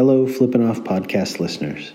[0.00, 1.92] Hello, Flippin' Off podcast listeners.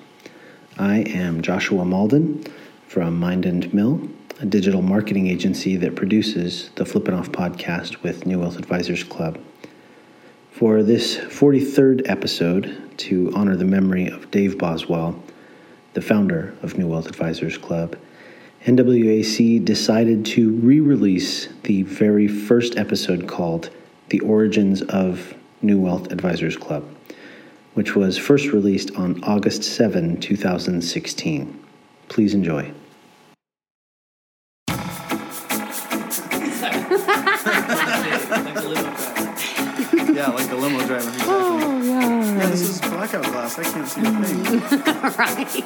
[0.77, 2.45] I am Joshua Malden
[2.87, 3.99] from Mind and Mill,
[4.39, 9.39] a digital marketing agency that produces the Flippin' Off podcast with New Wealth Advisors Club.
[10.51, 15.19] For this 43rd episode, to honor the memory of Dave Boswell,
[15.95, 17.97] the founder of New Wealth Advisors Club,
[18.67, 23.71] NWAC decided to re release the very first episode called
[24.09, 25.33] The Origins of
[25.63, 26.87] New Wealth Advisors Club,
[27.75, 31.63] which was first released on August 7, 2016.
[32.09, 32.73] Please enjoy.
[40.15, 41.09] Yeah, like the limo driver.
[41.09, 41.25] Exactly.
[41.27, 42.37] Oh, yeah.
[42.37, 43.59] Yeah, this is blackout glass.
[43.59, 44.61] I can't see a thing.
[45.17, 45.65] right.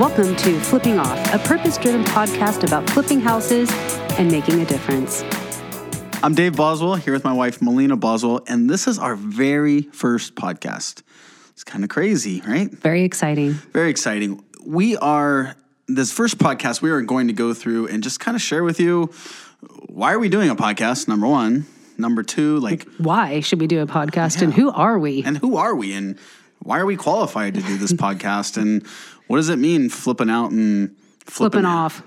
[0.00, 3.70] Welcome to Flipping Off, a purpose driven podcast about flipping houses
[4.18, 5.22] and making a difference.
[6.20, 10.34] I'm Dave Boswell here with my wife, Melina Boswell, and this is our very first
[10.34, 11.02] podcast.
[11.50, 12.70] It's kind of crazy, right?
[12.70, 13.52] Very exciting.
[13.52, 14.42] Very exciting.
[14.66, 15.54] We are,
[15.86, 18.80] this first podcast, we are going to go through and just kind of share with
[18.80, 19.12] you
[19.86, 21.66] why are we doing a podcast, number one.
[21.96, 25.22] Number two, like, Why should we do a podcast and who are we?
[25.24, 26.16] and who are we and
[26.60, 28.84] why are we qualified to do this podcast and
[29.28, 30.94] what does it mean flipping out and
[31.26, 32.02] Flipping off,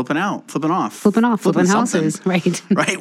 [0.00, 2.02] flipping out flipping off flipping off, flipping, something.
[2.04, 2.62] houses, right?
[2.70, 2.96] right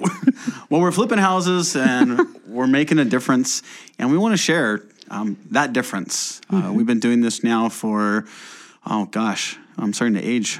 [0.69, 3.64] well we're flipping houses and we're making a difference
[3.97, 6.67] and we want to share um, that difference Mm-hmm.
[6.67, 8.25] uh, we've been doing this now for
[8.86, 10.59] oh gosh i'm starting to age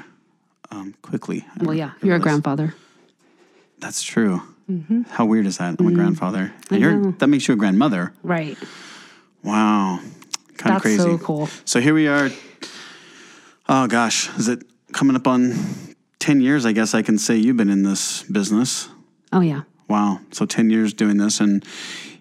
[0.70, 2.74] um, quickly Well, yeah, you're a grandfather.
[3.78, 4.40] that's true
[5.10, 7.18] how weird is that i'm a grandfather and you're, Mm-hmm.
[7.18, 8.56] that makes you a grandmother Right.
[9.42, 9.98] Wow.
[10.56, 10.98] Kind of That's crazy.
[10.98, 11.48] so cool.
[11.64, 12.28] So here we are.
[13.68, 15.54] Oh gosh, is it coming up on
[16.20, 16.64] 10 years?
[16.64, 18.88] I guess I can say you've been in this business.
[19.32, 19.62] Oh, yeah.
[19.88, 20.20] Wow.
[20.30, 21.40] So 10 years doing this.
[21.40, 21.64] And,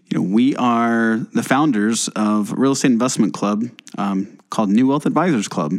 [0.09, 3.65] you know, we are the founders of a real estate investment club
[3.97, 5.73] um, called New Wealth Advisors Club.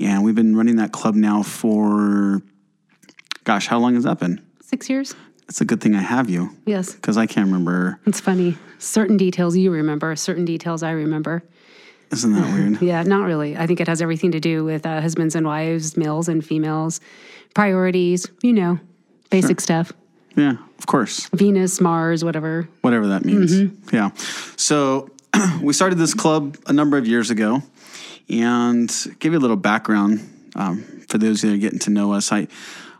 [0.00, 2.42] And we've been running that club now for,
[3.44, 4.40] gosh, how long has that been?
[4.62, 5.14] Six years?
[5.48, 6.92] It's a good thing I have you Yes.
[6.94, 7.98] because I can't remember.
[8.04, 8.58] It's funny.
[8.78, 11.42] Certain details you remember, certain details I remember.
[12.10, 12.80] Isn't that weird?
[12.88, 13.56] Yeah, not really.
[13.56, 17.00] I think it has everything to do with uh, husbands and wives, males and females,
[17.54, 18.78] priorities, you know,
[19.30, 19.92] basic stuff.
[20.36, 21.28] Yeah, of course.
[21.34, 22.68] Venus, Mars, whatever.
[22.80, 23.52] whatever that means.
[23.54, 23.94] Mm-hmm.
[23.94, 24.10] Yeah.
[24.56, 25.10] So
[25.62, 27.62] we started this club a number of years ago,
[28.30, 28.88] and
[29.18, 30.20] give you a little background
[30.54, 32.30] um, for those that are getting to know us.
[32.32, 32.46] I,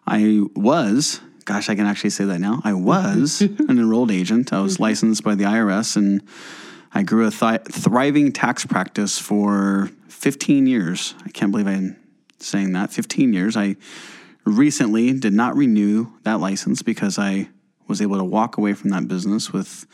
[0.07, 2.61] I was, gosh, I can actually say that now.
[2.65, 4.53] I was an enrolled agent.
[4.53, 6.23] I was licensed by the IRS, and
[6.93, 11.15] I grew a th- thriving tax practice for 15 years.
[11.25, 11.97] I can't believe I'm
[12.39, 12.93] saying that.
[12.93, 13.57] 15 years.
[13.57, 13.77] I
[14.45, 17.49] recently did not renew that license because I
[17.87, 19.87] was able to walk away from that business with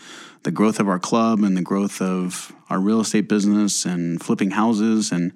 [0.43, 4.51] the growth of our club and the growth of our real estate business and flipping
[4.51, 5.33] houses and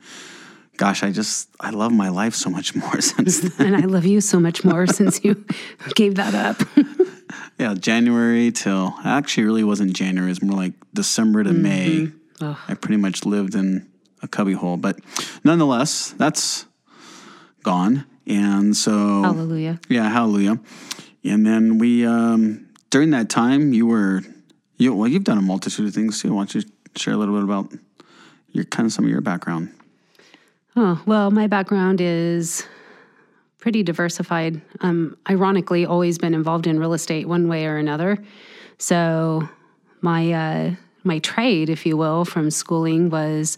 [0.77, 4.05] gosh i just i love my life so much more since then And I love
[4.05, 5.45] you so much more since you
[5.95, 6.63] gave that up.
[7.59, 12.09] Yeah january till actually really wasn't january it was more like december to may
[12.41, 13.89] i pretty much lived in
[14.23, 14.99] a cubbyhole but
[15.45, 16.67] nonetheless that's
[17.63, 19.81] gone and so Hallelujah.
[19.89, 20.61] Yeah, hallelujah.
[21.25, 24.21] And then we um, during that time you were
[24.77, 26.35] you well you've done a multitude of things too.
[26.35, 26.63] Why don't you
[26.95, 27.73] share a little bit about
[28.53, 29.73] your kind of some of your background?
[30.77, 32.67] Oh, well, my background is
[33.59, 34.61] pretty diversified.
[34.81, 38.19] Um, ironically, always been involved in real estate one way or another.
[38.79, 39.49] So
[40.01, 40.75] my uh,
[41.05, 43.57] my trade, if you will, from schooling was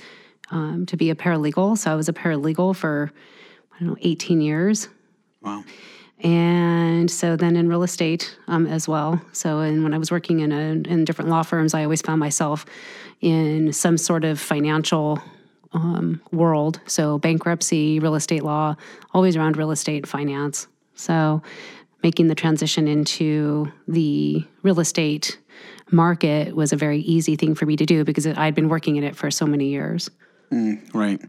[0.50, 1.78] um, to be a paralegal.
[1.78, 3.12] So I was a paralegal for
[3.75, 4.88] I don't know 18 years.
[5.43, 5.65] Wow.
[6.22, 9.21] And so then in real estate um, as well.
[9.32, 12.21] So and when I was working in a, in different law firms, I always found
[12.21, 12.67] myself
[13.21, 15.22] in some sort of financial
[15.72, 16.81] um, world.
[16.86, 18.76] So bankruptcy, real estate law,
[19.12, 20.66] always around real estate finance.
[20.94, 21.42] So
[22.03, 25.38] making the transition into the real estate
[25.91, 29.05] market was a very easy thing for me to do because I'd been working in
[29.05, 30.11] it for so many years.
[30.93, 31.20] Right.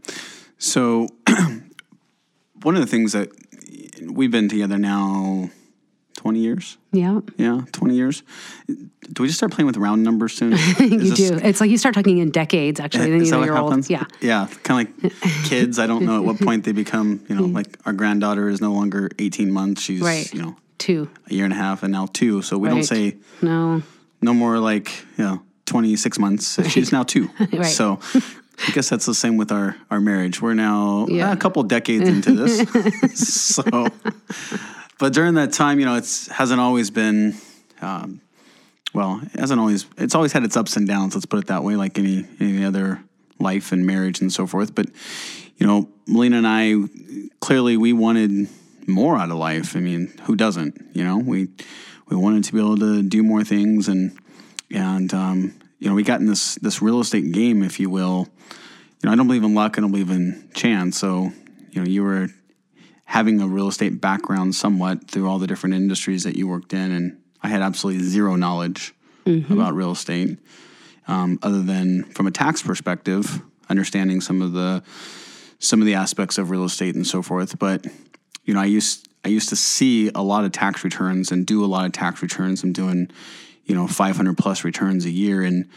[0.58, 1.08] So
[2.62, 3.30] one of the things that
[4.02, 5.50] we've been together now
[6.14, 6.76] 20 years.
[6.92, 8.22] Yeah, Yeah, 20 years.
[8.68, 10.52] Do we just start playing with round numbers soon?
[10.54, 11.38] I think you do.
[11.42, 13.10] It's like you start talking in decades, actually.
[13.10, 13.86] Then Is you know you're happens?
[13.86, 13.90] old.
[13.90, 14.04] Yeah.
[14.20, 15.78] Yeah, kind of like kids.
[15.78, 18.72] I don't know at what point they become, you know, like our granddaughter is no
[18.72, 19.82] longer 18 months.
[19.82, 20.32] She's, Right.
[20.32, 21.08] you know, Two.
[21.30, 22.42] a year and a half and now two.
[22.42, 23.82] So we don't say No.
[24.20, 26.58] no more like, you know, 26 months.
[26.70, 27.30] She's now two.
[27.52, 27.64] Right.
[27.66, 27.98] So
[28.68, 30.42] I guess that's the same with our, our marriage.
[30.42, 31.30] We're now Yeah.
[31.30, 33.54] uh, a couple decades into this.
[33.54, 33.88] so,
[34.98, 37.36] but during that time, you know, it's hasn't always been
[37.80, 38.20] um,
[38.94, 39.86] well, it hasn't always.
[39.96, 41.14] It's always had its ups and downs.
[41.14, 43.02] Let's put it that way, like any any other
[43.38, 44.74] life and marriage and so forth.
[44.74, 44.86] But
[45.56, 46.74] you know, Melina and I
[47.40, 48.48] clearly we wanted
[48.86, 49.76] more out of life.
[49.76, 50.90] I mean, who doesn't?
[50.92, 51.48] You know, we
[52.08, 54.16] we wanted to be able to do more things, and
[54.70, 58.28] and um, you know, we got in this this real estate game, if you will.
[59.02, 59.78] You know, I don't believe in luck.
[59.78, 60.98] I don't believe in chance.
[60.98, 61.32] So,
[61.72, 62.28] you know, you were
[63.04, 66.90] having a real estate background somewhat through all the different industries that you worked in,
[66.92, 68.94] and I had absolutely zero knowledge
[69.50, 70.38] about real estate,
[71.08, 74.82] um, other than from a tax perspective, understanding some of the
[75.58, 77.58] some of the aspects of real estate and so forth.
[77.58, 77.86] But
[78.44, 81.64] you know, I used I used to see a lot of tax returns and do
[81.64, 82.62] a lot of tax returns.
[82.62, 83.10] I'm doing,
[83.64, 85.68] you know, 500 plus returns a year, and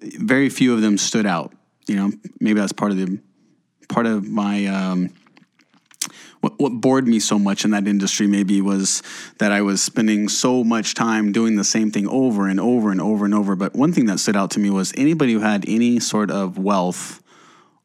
[0.00, 1.52] very few of them stood out.
[1.86, 3.18] You know, maybe that's part of the
[3.88, 5.10] part of my um,
[6.44, 9.02] what, what bored me so much in that industry maybe was
[9.38, 13.00] that I was spending so much time doing the same thing over and over and
[13.00, 13.56] over and over.
[13.56, 16.58] But one thing that stood out to me was anybody who had any sort of
[16.58, 17.22] wealth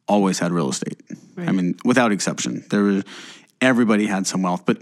[0.10, 1.00] always had real estate.
[1.38, 3.06] I mean, without exception, there was
[3.62, 4.64] everybody had some wealth.
[4.66, 4.80] But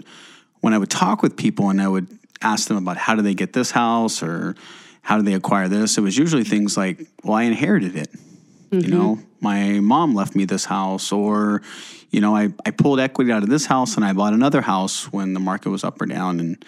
[0.60, 2.08] when I would talk with people and I would
[2.42, 4.56] ask them about how do they get this house or
[5.02, 8.10] how do they acquire this, it was usually things like, "Well, I inherited it."
[8.70, 8.90] You mm-hmm.
[8.90, 11.62] know, my mom left me this house, or,
[12.10, 15.12] you know, I, I pulled equity out of this house and I bought another house
[15.12, 16.40] when the market was up or down.
[16.40, 16.64] And,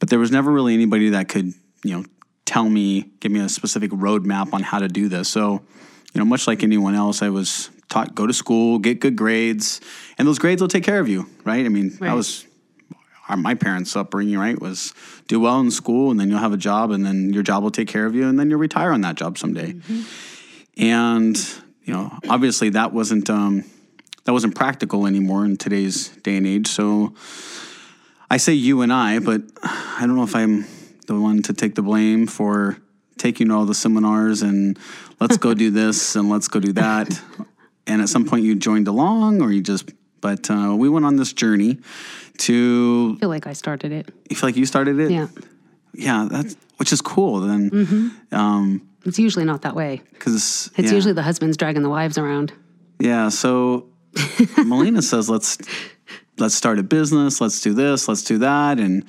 [0.00, 1.52] but there was never really anybody that could,
[1.84, 2.04] you know,
[2.44, 5.28] tell me, give me a specific roadmap on how to do this.
[5.28, 5.62] So,
[6.14, 9.80] you know, much like anyone else, I was taught go to school, get good grades,
[10.18, 11.64] and those grades will take care of you, right?
[11.64, 12.10] I mean, Right.
[12.10, 12.46] I was
[13.28, 14.94] our, my parents' upbringing, right, was
[15.28, 17.70] do well in school, and then you'll have a job, and then your job will
[17.70, 19.72] take care of you, and then you'll retire on that job someday.
[19.72, 20.02] Mm-hmm.
[20.76, 21.36] And
[21.84, 23.64] you know, obviously, that wasn't um,
[24.24, 26.66] that wasn't practical anymore in today's day and age.
[26.68, 27.14] So,
[28.30, 30.66] I say you and I, but I don't know if I'm
[31.06, 32.76] the one to take the blame for
[33.18, 34.78] taking all the seminars and
[35.20, 37.20] let's go do this and let's go do that.
[37.86, 39.90] And at some point, you joined along, or you just.
[40.20, 41.78] But uh, we went on this journey
[42.38, 44.08] to I feel like I started it.
[44.28, 45.10] you feel like you started it?
[45.10, 45.28] Yeah.
[45.94, 48.12] Yeah, that's which is cool then.
[48.32, 50.02] Um It's usually not that way.
[50.12, 52.52] because It's usually the husbands dragging the wives around.
[52.98, 53.86] Yeah, so
[54.58, 55.58] Melina says let's
[56.38, 59.04] let's start a business, let's do this, let's do that and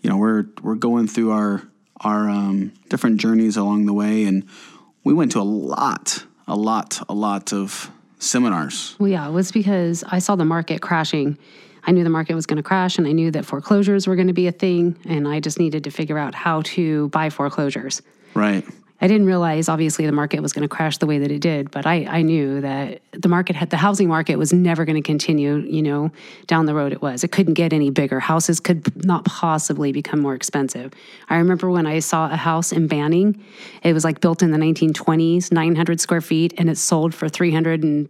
[0.00, 1.62] you know, we're we're going through our
[2.00, 4.44] our um, different journeys along the way and
[5.04, 8.96] we went to a lot, a lot, a lot of seminars.
[8.98, 11.38] Well, yeah, it was because I saw the market crashing.
[11.84, 14.28] I knew the market was going to crash and I knew that foreclosures were going
[14.28, 14.96] to be a thing.
[15.04, 18.02] And I just needed to figure out how to buy foreclosures.
[18.34, 18.64] Right.
[19.02, 21.72] I didn't realize, obviously, the market was going to crash the way that it did,
[21.72, 25.02] but I, I knew that the market had the housing market was never going to
[25.02, 26.12] continue, you know,
[26.46, 27.24] down the road it was.
[27.24, 28.20] It couldn't get any bigger.
[28.20, 30.92] Houses could not possibly become more expensive.
[31.28, 33.44] I remember when I saw a house in Banning,
[33.82, 37.82] it was like built in the 1920s, 900 square feet, and it sold for 300
[37.82, 38.08] and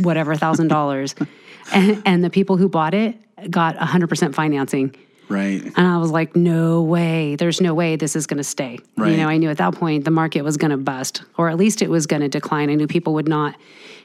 [0.00, 1.14] whatever thousand dollars.
[1.72, 3.16] And, and the people who bought it
[3.48, 4.94] got 100% financing.
[5.28, 5.62] Right.
[5.64, 7.36] And I was like, no way.
[7.36, 8.78] There's no way this is going to stay.
[8.96, 9.12] Right.
[9.12, 11.56] You know, I knew at that point the market was going to bust, or at
[11.56, 12.70] least it was going to decline.
[12.70, 13.56] I knew people would not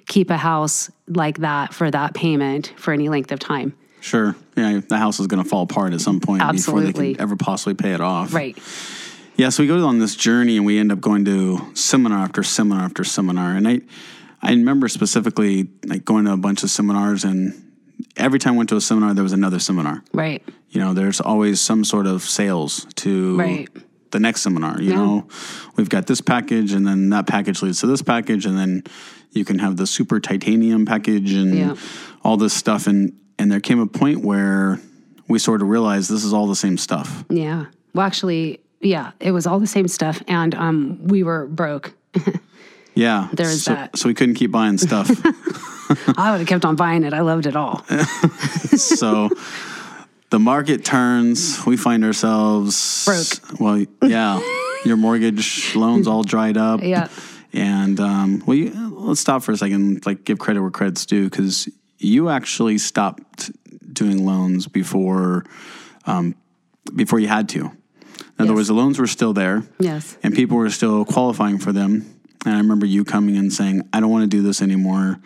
[0.08, 3.76] keep a house like that for that payment for any length of time.
[4.00, 4.36] Sure.
[4.56, 7.36] Yeah, the house is going to fall apart at some point before they can ever
[7.36, 8.34] possibly pay it off.
[8.34, 8.58] Right.
[9.36, 12.42] Yeah, so we go on this journey and we end up going to seminar after
[12.42, 13.52] seminar after seminar.
[13.52, 13.82] And I
[14.42, 17.67] I remember specifically like going to a bunch of seminars and
[18.16, 20.04] every time I went to a seminar there was another seminar.
[20.14, 20.44] Right.
[20.70, 23.70] You know, there's always some sort of sales to Right.
[24.12, 24.82] the next seminar.
[24.82, 24.96] You Yeah.
[24.98, 25.28] know,
[25.76, 28.84] we've got this package and then that package leads to this package and then
[29.32, 31.76] you can have the super titanium package and Yeah.
[32.24, 34.80] all this stuff and and there came a point where
[35.28, 37.24] we sort of realized this is all the same stuff.
[37.30, 37.66] Yeah.
[37.94, 40.24] Well, actually, yeah, it was all the same stuff.
[40.28, 41.94] And um, we were broke.
[42.96, 43.28] Yeah.
[43.32, 43.96] There's so, that.
[43.96, 45.08] So we couldn't keep buying stuff.
[46.18, 47.14] I would have kept on buying it.
[47.14, 47.84] I loved it all.
[48.78, 49.30] so
[50.30, 53.60] the market turns, we find ourselves Broke.
[53.60, 54.42] Well, yeah.
[54.86, 56.82] your mortgage loans all dried up.
[56.84, 57.08] Yeah.
[57.54, 60.06] And um, well, you, let's stop for a second.
[60.06, 63.52] Like, give credit where credit's due, because you actually stopped
[63.94, 65.46] doing loans before
[66.06, 66.36] um,
[66.96, 67.60] before you had to.
[67.60, 68.56] In other Yes.
[68.56, 69.64] words, the loans were still there.
[69.80, 70.18] Yes.
[70.24, 72.06] and people were still qualifying for them.
[72.46, 75.20] And I remember you coming and saying, "I don't want to do this anymore.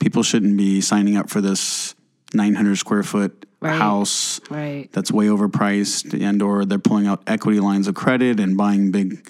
[0.00, 1.94] People shouldn't be signing up for this
[2.34, 3.76] 900 square foot Right.
[3.76, 4.88] house Right.
[4.92, 9.28] that's way overpriced, and or they're pulling out equity lines of credit and buying big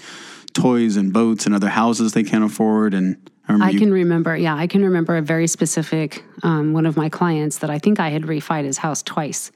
[0.52, 3.16] toys and boats and other houses they can't afford." And
[3.48, 6.94] I I you, can remember, yeah, I can remember a very specific um, one of
[6.94, 9.50] my clients that I think I had refied his house twice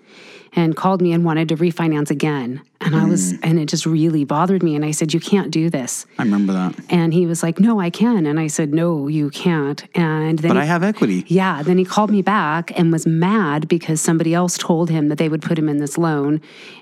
[0.55, 2.61] and called me and wanted to refinance again.
[2.81, 3.39] And I was, mm.
[3.43, 4.75] and it just really bothered me.
[4.75, 6.05] And I said, You can't do this.
[6.19, 6.75] I remember that.
[6.91, 8.27] And he was like, No, I can.
[8.27, 9.83] And I said, No, you can't.
[9.97, 11.25] And then But he- I have equity.
[11.29, 15.19] yeah, then he called me back and was mad because somebody else told him that
[15.19, 16.41] they would put him in this loan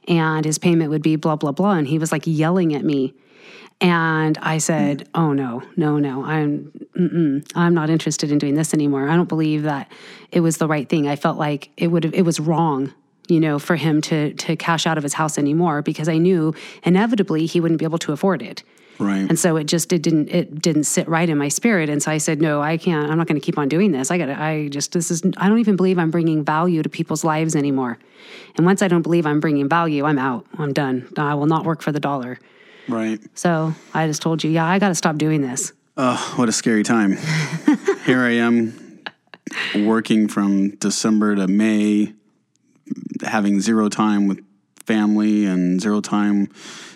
[0.08, 1.72] and his payment would be blah, blah, blah.
[1.72, 3.14] And he was like yelling at me.
[3.82, 5.08] And I said, mm.
[5.14, 6.22] "Oh no, no, no!
[6.22, 9.08] I'm, mm-mm, I'm not interested in doing this anymore.
[9.08, 9.90] I don't believe that
[10.30, 11.08] it was the right thing.
[11.08, 12.92] I felt like it would, it was wrong,
[13.30, 16.54] you know, for him to to cash out of his house anymore because I knew
[16.82, 18.62] inevitably he wouldn't be able to afford it.
[18.98, 19.26] Right.
[19.30, 21.88] And so it just it didn't it didn't sit right in my spirit.
[21.88, 23.10] And so I said, no, I can't.
[23.10, 24.10] I'm not going to keep on doing this.
[24.10, 24.40] I got to.
[24.40, 25.22] I just this is.
[25.38, 27.98] I don't even believe I'm bringing value to people's lives anymore.
[28.56, 30.44] And once I don't believe I'm bringing value, I'm out.
[30.58, 31.08] I'm done.
[31.16, 32.38] I will not work for the dollar.
[32.88, 33.18] right.
[33.34, 35.72] So I just told you, yeah, I got to stop doing this.
[35.96, 37.16] Oh, what a scary time.
[38.04, 39.02] Here I am
[39.74, 42.12] working from December to May,
[43.22, 44.44] having zero time with
[44.84, 46.48] family and zero time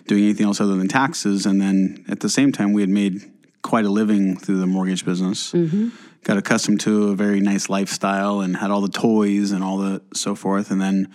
[0.07, 1.47] doing anything else other than taxes.
[1.47, 3.23] And then at the same time, we had made
[3.63, 5.53] quite a living through the mortgage business.
[5.53, 5.89] Mm-hmm.
[6.23, 10.03] Got accustomed to a very nice lifestyle and had all the toys and all the
[10.15, 10.71] so forth.
[10.71, 11.13] And then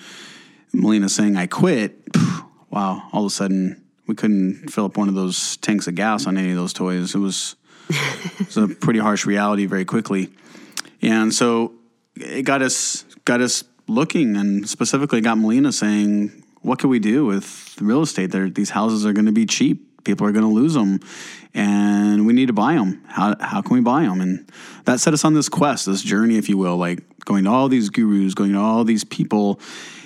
[0.74, 2.00] Melina saying I quit.
[2.72, 6.28] Wow, all of a sudden we couldn't fill up one of those tanks of gas
[6.28, 7.16] on any of those toys.
[7.16, 7.56] It was
[7.90, 10.30] it was a pretty harsh reality very quickly.
[11.02, 11.74] And so
[12.16, 17.26] it got us got us looking and specifically got Melina saying, what can we do
[17.26, 18.32] with real estate?
[18.32, 20.04] There, these houses are going to be cheap.
[20.04, 21.02] People are going to lose them,
[21.54, 23.04] and we need to buy them.
[23.08, 24.22] How how can we buy them?
[24.22, 24.50] And
[24.86, 27.68] that set us on this quest, this journey, if you will, like going to all
[27.68, 29.60] these gurus, going to all these people,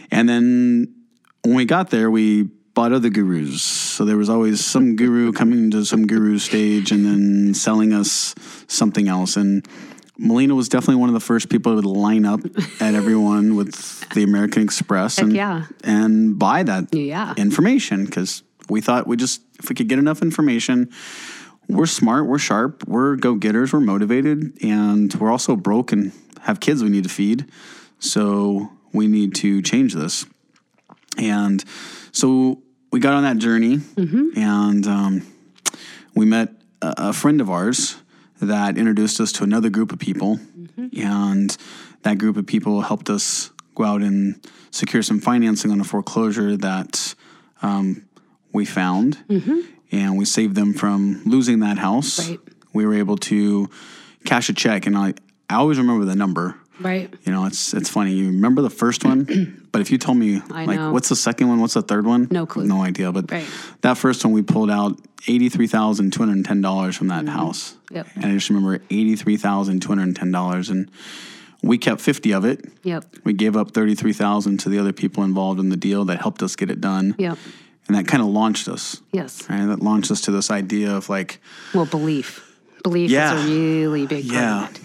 [0.09, 0.95] and then
[1.43, 3.61] when we got there, we bought other gurus.
[3.61, 8.33] So there was always some guru coming to some guru stage and then selling us
[8.67, 9.37] something else.
[9.37, 9.67] And
[10.17, 12.41] Melina was definitely one of the first people to line up
[12.79, 15.65] at everyone with the American Express and yeah.
[15.83, 17.33] and buy that Yeah.
[17.37, 20.89] information because we thought we just if we could get enough information.
[21.69, 26.59] We're smart, we're sharp, we're go getters, we're motivated, and we're also broke and have
[26.59, 27.45] kids we need to feed.
[27.99, 30.25] So we need to change this.
[31.17, 31.63] And
[32.11, 33.79] so we got on that journey
[34.35, 35.25] and um,
[36.15, 36.49] we met
[36.81, 37.95] a, a friend of ours
[38.45, 40.39] that introduced us to another group of people.
[40.97, 41.55] And
[42.03, 44.39] that group of people helped us go out and
[44.71, 47.15] secure some financing on a foreclosure that
[47.61, 48.05] um,
[48.51, 49.17] we found.
[49.91, 52.29] And we saved them from losing that house.
[52.29, 52.39] Right.
[52.73, 53.69] We were able to
[54.25, 54.87] cash a check.
[54.87, 55.13] And I,
[55.49, 56.55] I always remember the number.
[56.79, 57.13] Right.
[57.23, 58.13] You know, it's it's funny.
[58.13, 59.25] You remember the first one,
[59.73, 60.93] but if you told me I like know.
[60.93, 62.29] what's the second one, what's the third one?
[62.31, 62.63] No clue.
[62.65, 63.11] No idea.
[63.11, 63.45] But Right.
[63.81, 67.07] that first one we pulled out eighty three thousand two hundred and ten dollars from
[67.09, 67.73] that house.
[67.73, 67.95] Mm-hmm.
[67.95, 68.07] Yep.
[68.15, 70.89] And I just remember eighty three thousand two hundred and ten dollars and
[71.61, 72.63] we kept fifty of it.
[72.83, 73.05] Yep.
[73.25, 76.21] We gave up thirty three thousand to the other people involved in the deal that
[76.21, 77.15] helped us get it done.
[77.17, 77.37] Yep.
[77.87, 79.01] And that kind of launched us.
[79.11, 79.49] Yes.
[79.49, 79.65] Right?
[79.65, 81.41] That launched us to this idea of like
[81.73, 82.49] Well, belief.
[82.83, 83.33] Belief Yeah.
[83.35, 84.63] is a really big part Yeah.
[84.65, 84.81] of it.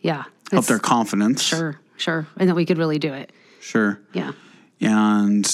[0.00, 0.24] Yeah.
[0.46, 1.42] It's- their confidence.
[1.42, 1.78] Sure.
[1.96, 2.26] Sure.
[2.36, 3.30] And that we could really do it.
[3.62, 4.00] Sure.
[4.12, 4.32] Yeah.
[4.80, 5.48] And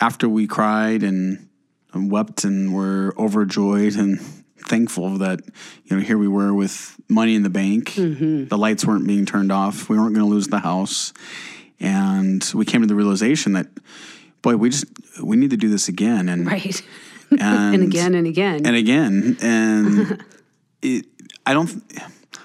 [0.00, 1.48] after we cried and
[1.94, 4.20] wept and were overjoyed and
[4.66, 5.40] thankful that,
[5.84, 7.92] you know, here we were with money in the bank.
[7.92, 8.46] Mm-hmm.
[8.48, 9.88] The lights weren't being turned off.
[9.88, 11.14] We weren't going to lose the house.
[11.80, 13.68] And we came to the realization that,
[14.42, 14.84] boy, we just,
[15.22, 16.28] we need to do this again.
[16.28, 16.82] And, Right.
[17.30, 18.66] and, and again and again.
[18.66, 19.36] and again.
[19.40, 20.24] And
[20.82, 21.06] it,
[21.46, 21.82] I don't,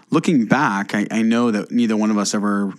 [0.09, 2.73] looking back, I, I know that neither one of us ever,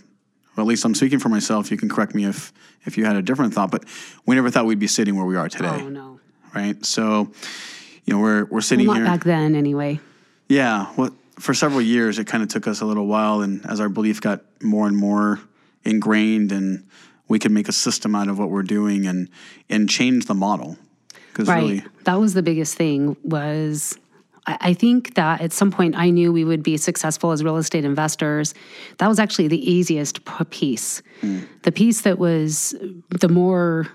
[0.57, 1.71] or at least I'm speaking for myself.
[1.71, 2.53] You can correct me if,
[2.85, 3.85] if you had a different thought, but
[4.27, 5.69] we never thought we'd be sitting where we are today.
[5.83, 6.21] oh no.
[6.55, 6.85] Right.
[6.85, 7.31] So,
[8.05, 9.05] you know, we're, we're sitting Not here.
[9.07, 10.01] back then anyway.
[10.49, 10.93] Yeah.
[10.97, 13.41] Well, for several years, it kind of took us a little while.
[13.41, 15.41] And as our belief got more and more
[15.85, 16.87] ingrained and
[17.29, 19.29] we could make a system out of what we're doing and,
[19.71, 20.77] and change the model.
[21.33, 21.57] Because Right.
[21.63, 23.97] really, That was the biggest thing was
[24.47, 27.85] I think that at some point I knew we would be successful as real estate
[27.85, 28.55] investors.
[28.99, 30.21] That was actually the easiest
[30.51, 31.03] piece.
[31.63, 32.75] The piece that was
[33.09, 33.87] the more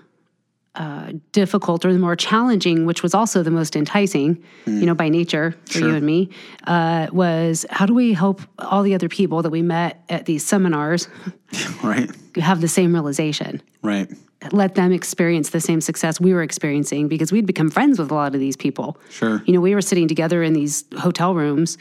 [0.74, 5.08] uh, difficult or the more challenging, which was also the most enticing, you know, by
[5.08, 6.30] nature for you and me,
[6.66, 10.46] uh, was how do we help all the other people that we met at these
[10.46, 11.08] seminars
[11.82, 12.10] right.
[12.36, 13.60] have the same realization?
[13.82, 14.08] Right.
[14.52, 18.14] Let them experience the same success we were experiencing because we'd become friends with a
[18.14, 18.96] lot of these people.
[19.10, 19.42] Sure.
[19.46, 21.76] You know, we were sitting together in these hotel rooms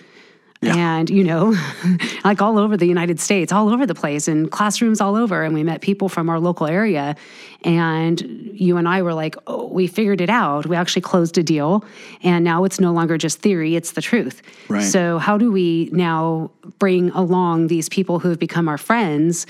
[0.62, 1.56] and, you know,
[2.24, 5.44] like all over the United States, all over the place, and classrooms all over.
[5.44, 7.16] And we met people from our local area.
[7.64, 8.22] And
[8.54, 10.66] you and I were like, oh, we figured it out.
[10.66, 11.86] We actually closed a deal.
[12.24, 14.42] And now it's no longer just theory, it's the truth.
[14.68, 14.82] Right.
[14.82, 19.46] So, how do we now bring along these people who have become our friends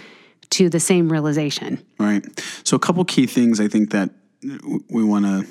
[0.51, 1.83] to the same realization.
[1.99, 2.25] Right.
[2.63, 4.11] So, a couple key things I think that
[4.89, 5.47] we want to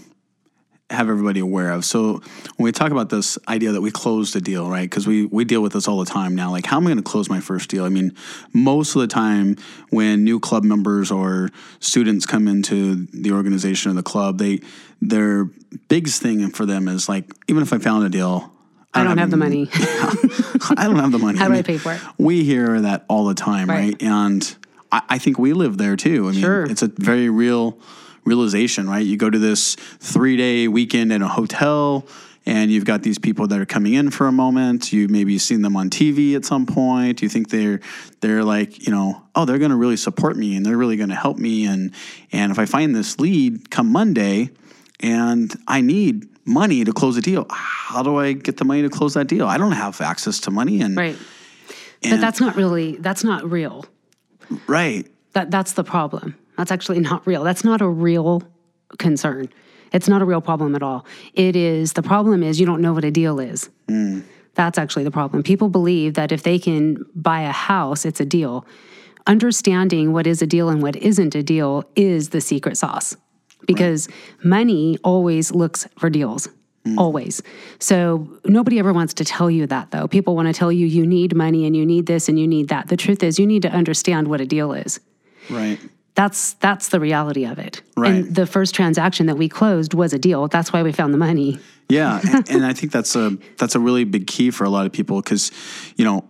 [0.89, 1.85] have everybody aware of.
[1.85, 2.23] So,
[2.57, 4.89] when we talk about this idea that we closed a deal, right?
[4.89, 6.51] Because we, we deal with this all the time now.
[6.51, 7.85] Like, how am I going to close my first deal?
[7.85, 8.15] I mean,
[8.53, 9.57] most of the time
[9.91, 11.51] when new club members or
[11.81, 14.61] students come into the organization or the club, they
[15.01, 15.51] their
[15.89, 18.53] biggest thing for them is like, even if I found a deal,
[18.95, 19.69] I don't have the money.
[19.75, 21.39] I don't have the money.
[21.39, 22.01] How do I pay for it?
[22.17, 23.93] We hear that all the time, right?
[23.93, 24.03] Right.
[24.03, 24.57] And
[24.97, 26.29] I, I think we live there too.
[26.29, 26.65] I mean, Sure.
[26.65, 27.79] it's a very real
[28.25, 29.05] realization, right?
[29.05, 32.07] You go to this three day weekend in a hotel.
[32.49, 34.93] And you've got these people that are coming in for a moment.
[34.93, 37.21] You maybe seen them on TV at some point.
[37.21, 37.81] You think they're
[38.21, 41.09] they're like you know oh they're going to really support me and they're really going
[41.09, 41.91] to help me and
[42.31, 44.51] and if I find this lead come Monday
[45.01, 48.91] and I need money to close a deal, how do I get the money to
[48.91, 49.49] close that deal?
[49.49, 51.19] I don't have access to money and Right.
[52.03, 53.87] but that's not really that's not real.
[54.67, 56.37] Right That that's the problem.
[56.57, 57.45] That's actually not real.
[57.45, 58.43] That's not a real
[58.99, 59.49] concern.
[59.93, 61.07] It's not a real problem at all.
[61.35, 63.71] It is the problem is you don't know what a deal is.
[63.89, 64.25] Mm.
[64.55, 65.43] That's actually the problem.
[65.43, 68.67] People believe that if they can buy a house, it's a deal.
[69.27, 73.17] Understanding what is a deal and what isn't a deal is the secret sauce.
[73.67, 74.09] Because
[74.43, 76.49] money always looks for deals.
[76.87, 76.99] Mm.
[76.99, 77.43] Always.
[77.79, 80.07] So nobody ever wants to tell you that though.
[80.07, 82.69] People want to tell you you need money and you need this and you need
[82.69, 82.89] that.
[82.89, 85.01] The truth is you need to understand what a deal is
[85.49, 85.79] right
[86.17, 87.83] that's that's the reality of it.
[87.97, 88.15] Right.
[88.15, 90.49] And the first transaction that we closed was a deal.
[90.49, 91.61] That's why we found the money.
[91.89, 94.87] Yeah, and, and I think that's a that's a really big key for a lot
[94.87, 95.53] of people because,
[95.95, 96.25] you know,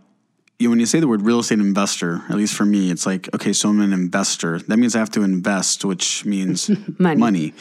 [0.58, 3.28] you, when you say the word real estate investor, at least for me, it's like
[3.34, 4.58] okay, so I'm an investor.
[4.60, 7.18] That means I have to invest, which means Money.
[7.20, 7.54] money.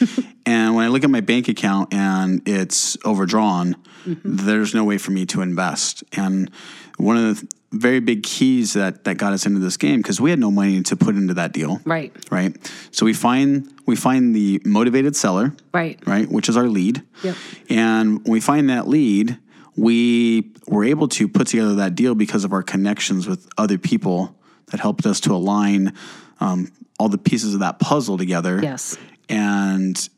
[0.46, 3.76] and when I look at my bank account and it's overdrawn,
[4.06, 4.36] mm-hmm.
[4.46, 6.04] there's no way for me to invest.
[6.12, 6.50] And
[6.96, 10.30] one of the very big keys that that got us into this game because we
[10.30, 12.14] had no money to put into that deal Right.
[12.30, 12.56] right
[12.92, 15.98] so we find we find the motivated seller Right.
[16.06, 17.36] right which is our lead Yep.
[17.68, 19.36] and when we find that lead
[19.76, 24.34] we were able to put together that deal because of our connections with other people
[24.70, 25.92] that helped us to align
[26.40, 28.96] um, all the pieces of that puzzle together Yes.
[29.28, 30.08] and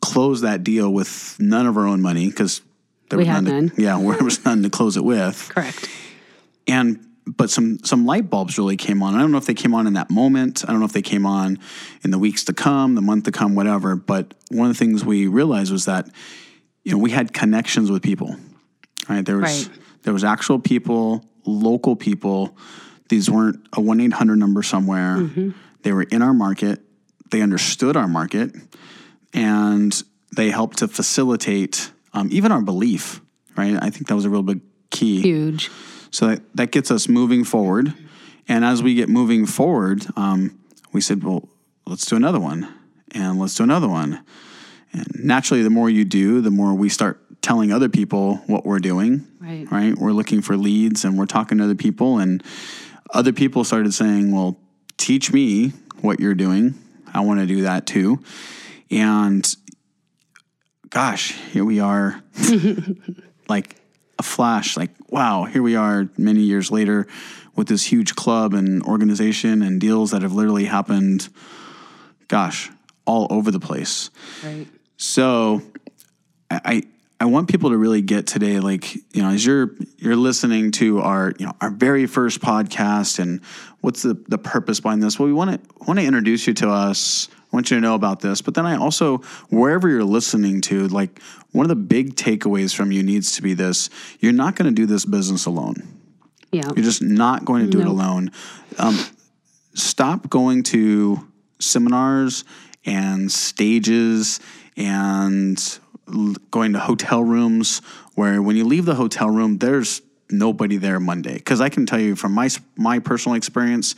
[0.00, 2.60] close that deal with none of our own money because
[3.10, 3.70] there We was had none, none.
[3.70, 5.88] To, yeah there was none to close it with Correct.
[6.66, 9.14] and but some some light bulbs really came on.
[9.14, 10.62] I don't know if they came on in that moment.
[10.68, 11.58] I don't know if they came on
[12.02, 13.96] in the weeks to come, the month to come, whatever.
[13.96, 16.06] But one of the things we realized was that
[16.82, 18.36] you know we had connections with people.
[19.08, 19.78] Right there was Right.
[20.02, 22.56] there was actual people, local people.
[23.08, 25.16] These weren't a one eight hundred number somewhere.
[25.18, 25.50] Mm-hmm.
[25.82, 26.80] They were in our market.
[27.30, 28.54] They understood our market,
[29.32, 30.02] and
[30.34, 33.20] they helped to facilitate um, even our belief.
[33.56, 35.20] Right, I think that was a real big key.
[35.20, 35.70] Huge.
[36.10, 37.92] So that, that gets us moving forward.
[38.48, 40.58] And as we get moving forward, um,
[40.92, 41.48] we said, well,
[41.86, 42.68] let's do another one.
[43.12, 44.24] And let's do another one.
[44.92, 48.78] And naturally, the more you do, the more we start telling other people what we're
[48.80, 49.26] doing.
[49.38, 49.70] Right.
[49.70, 49.96] Right.
[49.96, 52.18] We're looking for leads and we're talking to other people.
[52.18, 52.42] And
[53.12, 54.58] other people started saying, well,
[54.96, 55.68] teach me
[56.00, 56.74] what you're doing.
[57.12, 58.18] I want to do that too.
[58.90, 59.46] And
[60.88, 62.22] gosh, here we are
[63.48, 63.76] like
[64.18, 67.04] a flash like wow here we are many years later
[67.56, 71.28] with this huge club and organization and deals that have literally happened
[72.28, 72.70] gosh
[73.06, 74.10] all over the place
[74.44, 74.68] Right.
[74.96, 75.62] so
[76.48, 76.84] I,
[77.20, 81.00] I want people to really get today, like you know, as you're you're listening to
[81.00, 83.40] our you know our very first podcast, and
[83.80, 85.18] what's the the purpose behind this?
[85.18, 87.28] Well, we want to want to introduce you to us.
[87.30, 90.88] I want you to know about this, but then I also wherever you're listening to,
[90.88, 91.22] like
[91.52, 94.74] one of the big takeaways from you needs to be this: you're not going to
[94.74, 96.00] do this business alone.
[96.50, 96.70] Yeah.
[96.74, 98.30] You're just not going to do it alone.
[98.78, 98.98] Um,
[99.74, 101.26] stop going to
[101.58, 102.44] seminars
[102.84, 104.40] and stages
[104.76, 105.78] and
[106.50, 107.80] going to hotel rooms
[108.14, 111.34] where when you leave the hotel room, there's nobody there Monday.
[111.34, 113.94] Because I can tell you from my my personal experience,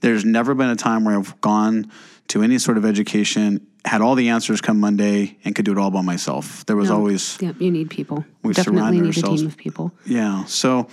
[0.00, 1.90] there's never been a time where I've gone
[2.28, 5.78] to any sort of education, had all the answers come Monday, and could do it
[5.78, 6.64] all by myself.
[6.66, 7.56] There was always Yep.
[7.60, 8.24] You need people.
[8.42, 9.92] We Definitely need ourselves- a team of people.
[10.06, 10.44] yeah.
[10.46, 10.88] So,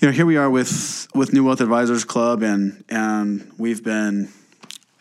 [0.00, 4.28] you know, here we are with with New Wealth Advisors Club, and and we've been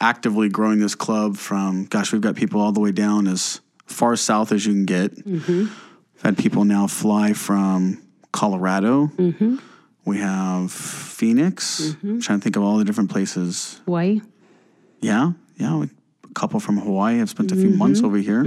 [0.02, 4.15] actively growing this club from gosh, we've got people all the way down as far
[4.15, 5.15] south as you can get.
[5.15, 5.60] Mm-hmm.
[5.60, 9.08] We've had people now fly from Colorado.
[9.17, 9.58] Mm-hmm.
[10.06, 11.82] We have Phoenix.
[11.82, 12.10] Mm-hmm.
[12.10, 13.80] I'm trying to think of all the different places.
[13.86, 14.21] Hawaii.
[15.02, 15.78] Yeah, yeah.
[15.78, 15.89] we-
[16.30, 18.43] A couple from Hawaii have spent a few months over here,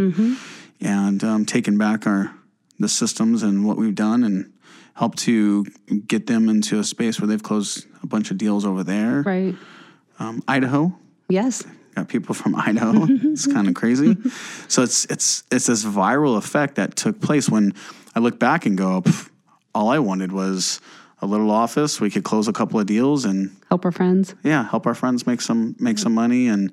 [0.80, 2.32] and um, taken back our
[2.78, 4.52] the systems and what we've done, and
[4.94, 5.64] help to
[6.06, 9.22] get them into a space where they've closed a bunch of deals over there.
[9.22, 9.54] Right.
[10.18, 10.94] Um, Idaho,
[11.28, 11.64] Yes.
[11.94, 13.06] Got people from Idaho.
[13.08, 14.16] it's kind of crazy.
[14.68, 17.74] So it's it's it's this viral effect that took place when
[18.14, 19.02] I look back and go,
[19.74, 20.80] all I wanted was
[21.20, 22.00] a little office.
[22.00, 24.34] We could close a couple of deals and Help our friends.
[24.42, 26.72] yeah, help our friends make some make some money and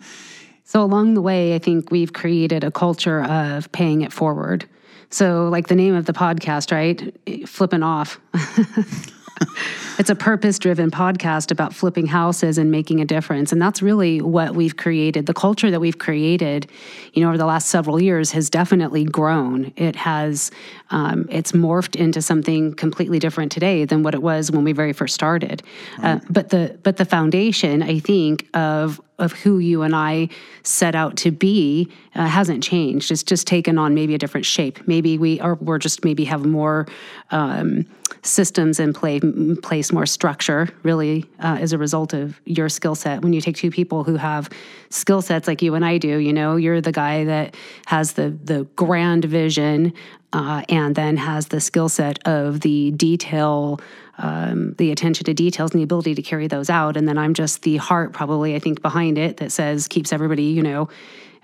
[0.66, 4.66] So along the way, I think we've created a culture of paying it forward.
[5.12, 7.50] So, like the name of the podcast, right?
[7.50, 8.20] Flipping off.
[10.00, 13.52] it's a purpose driven podcast about flipping houses and making a difference.
[13.52, 15.26] And that's really what we've created.
[15.26, 16.70] The culture that we've created,
[17.14, 19.74] you know, over the last several years has definitely grown.
[19.76, 20.52] It has,
[20.92, 24.94] um, it's morphed into something completely different today than what it was when we very
[24.94, 25.64] first started.
[26.02, 30.30] Uh, but the, but the foundation, I think, of of who you and I
[30.64, 33.12] set out to be uh, hasn't changed.
[33.12, 34.88] It's just taken on maybe a different shape.
[34.88, 36.88] Maybe we are we're just maybe have more
[37.32, 37.86] um,
[38.22, 39.20] systems in play,
[39.62, 40.70] place, more structure.
[40.84, 43.22] Really, uh, as a result of your skill set.
[43.22, 44.50] When you take two people who have
[44.90, 47.56] skill sets like you and I do, you know, you're the guy that
[47.88, 49.94] has the the grand vision.
[50.32, 53.80] Uh, and then has the skill set of the detail
[54.20, 56.98] um, the attention to details and the ability to carry those out.
[56.98, 60.44] And then I'm just the heart, probably, I think, behind it that says, keeps everybody,
[60.44, 60.90] you know,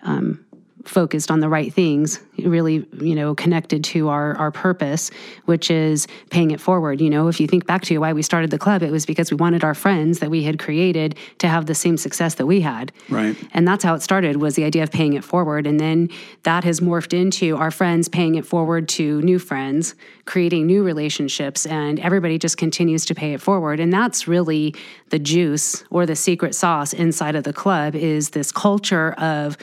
[0.04, 0.46] um,
[0.86, 5.12] focused on the right things, really, you know, connected to our, our purpose,
[5.46, 7.02] which is paying it forward.
[7.02, 9.32] You know, if you think back to why we started the club, it was because
[9.32, 12.62] we wanted our friends that we had created to have the same success that we
[12.62, 12.92] had.
[13.10, 13.36] Right.
[13.54, 15.68] And that's how it started was the idea of paying it forward.
[15.68, 16.10] And then
[16.44, 19.96] that has morphed into our friends paying it forward to new friends,
[20.26, 23.80] creating new relationships, and everybody just continues to pay it forward.
[23.80, 24.76] And that's really
[25.10, 29.58] the juice or the secret sauce inside of the club is this culture of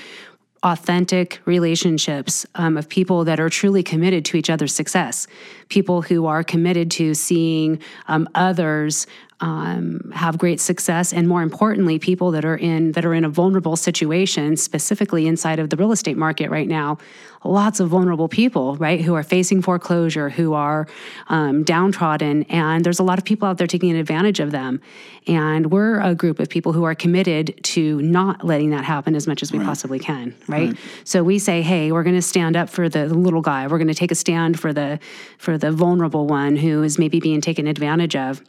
[0.63, 5.27] authentic relationships um, of people that are truly committed to each other's success,
[5.73, 9.07] people who are committed to seeing um, others
[9.41, 13.29] um, have great success, and more importantly, people that are in that are in a
[13.29, 16.99] vulnerable situation, specifically inside of the real estate market right now.
[17.45, 20.87] Lots of vulnerable people, right, who are facing foreclosure, who are
[21.27, 24.81] um, downtrodden, and there's a lot of people out there taking advantage of them.
[25.27, 29.27] And we're a group of people who are committed to not letting that happen as
[29.27, 30.77] much as we possibly can, right?
[31.05, 33.67] So we say, hey, we're going to stand up for the little guy.
[33.67, 35.01] We're going to take a stand for the
[35.39, 38.43] for the vulnerable one who is maybe being taken advantage of.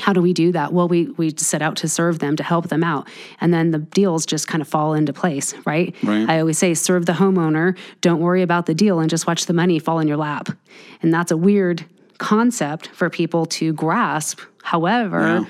[0.00, 0.72] How do we do that?
[0.72, 3.06] Well we we set out to serve them to help them out.
[3.40, 6.28] And then the deals just kind of fall into place right, Right.
[6.30, 9.52] i always say serve the homeowner don't worry about the deal and just watch the
[9.52, 10.48] money fall in your lap.
[11.02, 11.84] And that's a weird
[12.18, 14.40] concept for people to grasp.
[14.62, 15.44] However Yeah.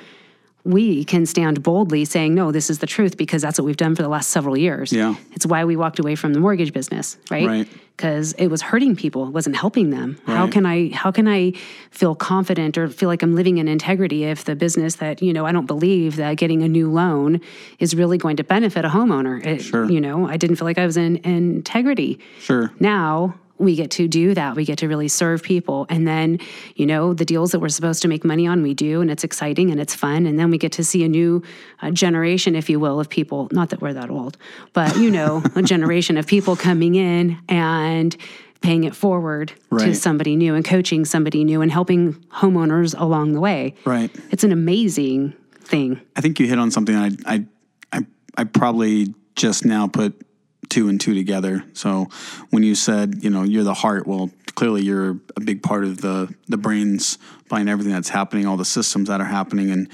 [0.65, 3.95] We can stand boldly saying no this is the truth because that's what we've done
[3.97, 5.15] for the last several years Yeah.
[5.33, 7.69] it's why we walked away from the mortgage business right Right.
[7.97, 11.53] because it was hurting people it wasn't helping them how can i how can i
[11.91, 15.47] feel confident or feel like i'm living in integrity if the business that you know
[15.47, 17.41] i don't believe that getting a new loan
[17.79, 19.91] is really going to benefit a homeowner It- Sure.
[19.91, 22.71] you know i didn't feel like i was in, in integrity Sure.
[22.81, 24.57] now we get to do that.
[24.57, 25.87] We get to really serve people.
[25.89, 26.41] And then
[26.75, 29.25] you know the deals that we're supposed to make money on we do and it's
[29.25, 30.27] exciting and it's fun.
[30.27, 31.43] And then we get to see a new
[31.83, 33.49] uh, generation if you will of people.
[33.53, 34.37] Not that we're that old
[34.73, 38.17] but you know a generation of people coming in and
[38.61, 43.41] paying it forward to somebody new and coaching somebody new and helping homeowners along the
[43.41, 43.75] way.
[43.87, 44.15] Right.
[44.31, 45.99] it's an amazing thing.
[46.15, 47.47] I think you hit on something I I
[47.93, 50.21] I, I probably just now put
[50.69, 51.65] two and two together.
[51.73, 52.09] So
[52.51, 56.01] when you said, you know, you're the heart, well, clearly you're a big part of
[56.01, 57.19] the the brains
[57.49, 59.89] behind everything that's happening, all the systems that are happening and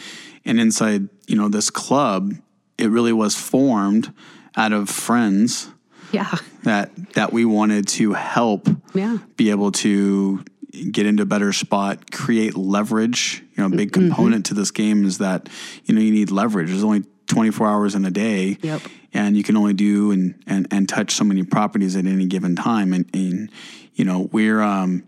[0.45, 2.35] and inside, you know, this club,
[2.79, 4.13] it really was formed
[4.57, 5.71] out of friends
[6.13, 10.43] yeah that that we wanted to help yeah be able to
[10.93, 13.43] get into a better spot, create leverage.
[13.57, 14.09] You know, a big Mm-hmm.
[14.09, 15.49] component to this game is that
[15.85, 16.69] you know you need leverage.
[16.69, 18.83] There's only 24 hours in a day, Yep.
[19.13, 22.57] and you can only do and and and touch so many properties at any given
[22.57, 22.93] time.
[22.93, 23.51] And, and
[23.95, 25.05] you know, we're um,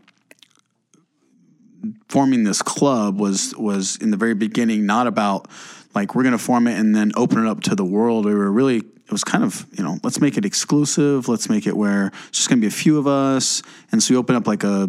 [2.08, 5.48] forming this club was was in the very beginning not about
[5.94, 8.24] like we're going to form it and then open it up to the world.
[8.24, 11.28] We were really it was kind of you know let's make it exclusive.
[11.28, 13.62] Let's make it where it's just going to be a few of us.
[13.92, 14.88] And so we opened up like a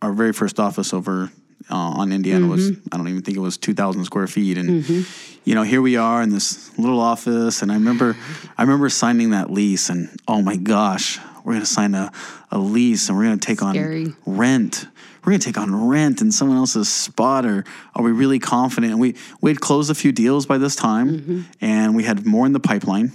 [0.00, 1.30] our very first office over.
[1.70, 2.88] Uh, on Indiana was mm-hmm.
[2.92, 5.02] I don't even think it was two thousand square feet, and mm-hmm.
[5.44, 8.16] you know here we are in this little office, and I remember
[8.56, 12.10] I remember signing that lease, and oh my gosh, we're gonna sign a,
[12.50, 14.06] a lease, and we're gonna take Scary.
[14.06, 14.86] on rent.
[15.24, 18.92] We're gonna take on rent in someone else's spot, or are we really confident?
[18.92, 21.40] And we we had closed a few deals by this time, mm-hmm.
[21.60, 23.12] and we had more in the pipeline,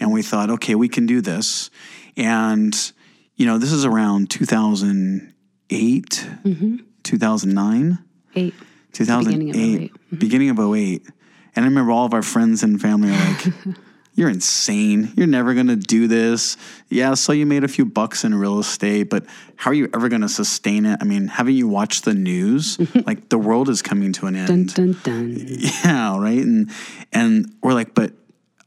[0.00, 1.70] and we thought, okay, we can do this.
[2.16, 2.74] And
[3.36, 6.28] you know, this is around 2008,
[7.02, 7.98] 2009,
[8.34, 8.54] Eight.
[8.92, 10.18] 2008, Beginning of 08.
[10.18, 10.74] beginning of mm-hmm.
[10.74, 11.06] 08.
[11.54, 13.76] And I remember all of our friends and family are like,
[14.14, 15.10] You're insane.
[15.16, 16.58] You're never going to do this.
[16.90, 19.24] Yeah, so you made a few bucks in real estate, but
[19.56, 20.98] how are you ever going to sustain it?
[21.00, 22.78] I mean, haven't you watched the news?
[23.06, 24.74] like the world is coming to an end.
[24.74, 25.36] Dun, dun, dun.
[25.84, 26.38] Yeah, right.
[26.38, 26.70] And
[27.10, 28.12] and we're like, but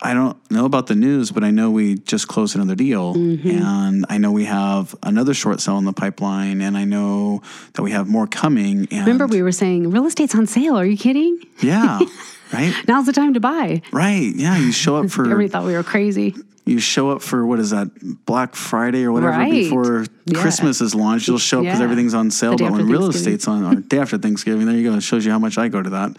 [0.06, 4.06] I don't know about the news, but I know we just closed another deal, and
[4.10, 7.41] I know we have another short sale in the pipeline, and I know
[7.74, 8.88] that we have more coming.
[8.91, 10.78] And Remember, we were saying real estate's on sale.
[10.78, 11.39] Are you kidding?
[11.62, 12.00] yeah,
[12.54, 13.82] right, Now's the time to buy.
[13.91, 14.58] right, yeah.
[14.58, 16.36] You show up for Everybody thought we were crazy.
[16.65, 17.88] you show up for what is that
[18.26, 19.52] Black Friday or whatever Right.
[19.52, 20.39] before Yeah.
[20.41, 21.28] Christmas is launched.
[21.28, 21.84] You'll show up because Yeah.
[21.86, 22.58] everything's on sale.
[22.58, 24.98] But when real estate's on or day after Thanksgiving, there you go.
[24.98, 26.12] It shows you how much I go to that.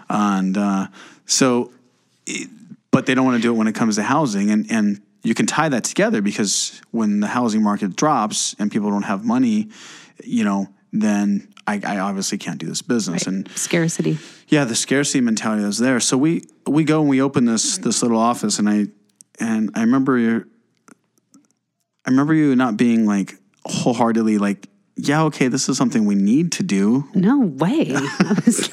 [0.10, 0.86] and uh,
[1.26, 1.70] so,
[2.26, 2.48] it-
[2.90, 5.34] but they don't want to do it when it comes to housing, and and you
[5.34, 9.68] can tie that together because when the housing market drops and people don't have money,
[10.24, 13.50] you know, then I, I obviously can't do this business and.
[13.52, 14.18] Scarcity.
[14.48, 16.00] Yeah, the scarcity mentality that's there.
[16.00, 18.86] So we we go and we open this this little office, and I
[19.40, 20.46] and I remember you.
[22.06, 23.34] I remember you not being like
[23.66, 27.04] wholeheartedly like, yeah, okay, this is something we need to do.
[27.14, 27.90] No way.
[27.94, 28.70] I was-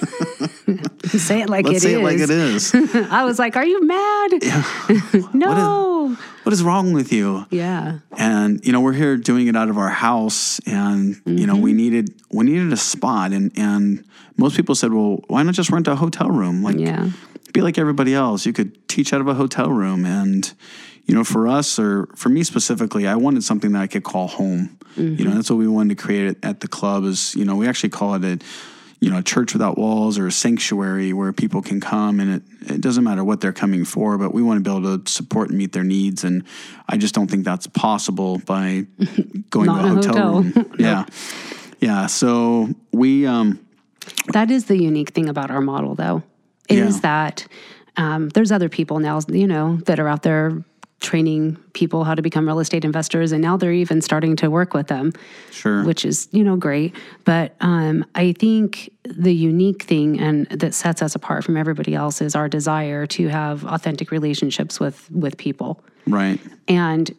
[1.20, 1.98] say it like Let's it say is.
[2.00, 2.74] it like it is.
[3.12, 4.32] I was like, "Are you mad?"
[5.34, 6.16] no.
[6.44, 7.46] what is wrong with you?
[7.52, 8.00] yeah.
[8.18, 11.72] And you know, we're here doing it out of our house, and you know, we
[11.72, 11.78] Mm-hmm.
[11.78, 14.04] needed we needed a spot, and and
[14.38, 16.62] most people said, well, why not just rent a hotel room?
[16.64, 17.10] Like, Yeah.
[17.54, 18.46] be like everybody else.
[18.46, 20.04] You could teach out of a hotel room.
[20.06, 20.52] And,
[21.06, 24.28] you know, for us or for me specifically, I wanted something that I could call
[24.28, 24.78] home.
[24.98, 27.56] You know, that's what we wanted to create at, at the club is, you know,
[27.56, 28.40] we actually call it a,
[29.06, 32.74] you know, a church without walls or a sanctuary where people can come and it,
[32.74, 35.50] it doesn't matter what they're coming for, but we want to be able to support
[35.50, 36.24] and meet their needs.
[36.24, 36.44] And
[36.90, 38.88] I just don't think that's possible by
[39.52, 40.42] going to a hotel, hotel.
[40.42, 40.76] room.
[40.80, 41.06] Yeah.
[41.80, 42.08] Yeah.
[42.08, 43.60] So we, um,
[44.34, 46.24] That is the unique thing about our model, though,
[46.68, 47.02] is Yeah.
[47.02, 47.48] that
[47.98, 50.64] um, there's other people now, you know, that are out there
[51.02, 54.74] training people how to become real estate investors, and now they're even starting to work
[54.74, 55.12] with them,
[55.52, 55.84] sure.
[55.84, 56.96] which is you know great.
[57.26, 62.22] But um, I think the unique thing and that sets us apart from everybody else
[62.22, 66.40] is our desire to have authentic relationships with with people right.
[66.68, 67.16] and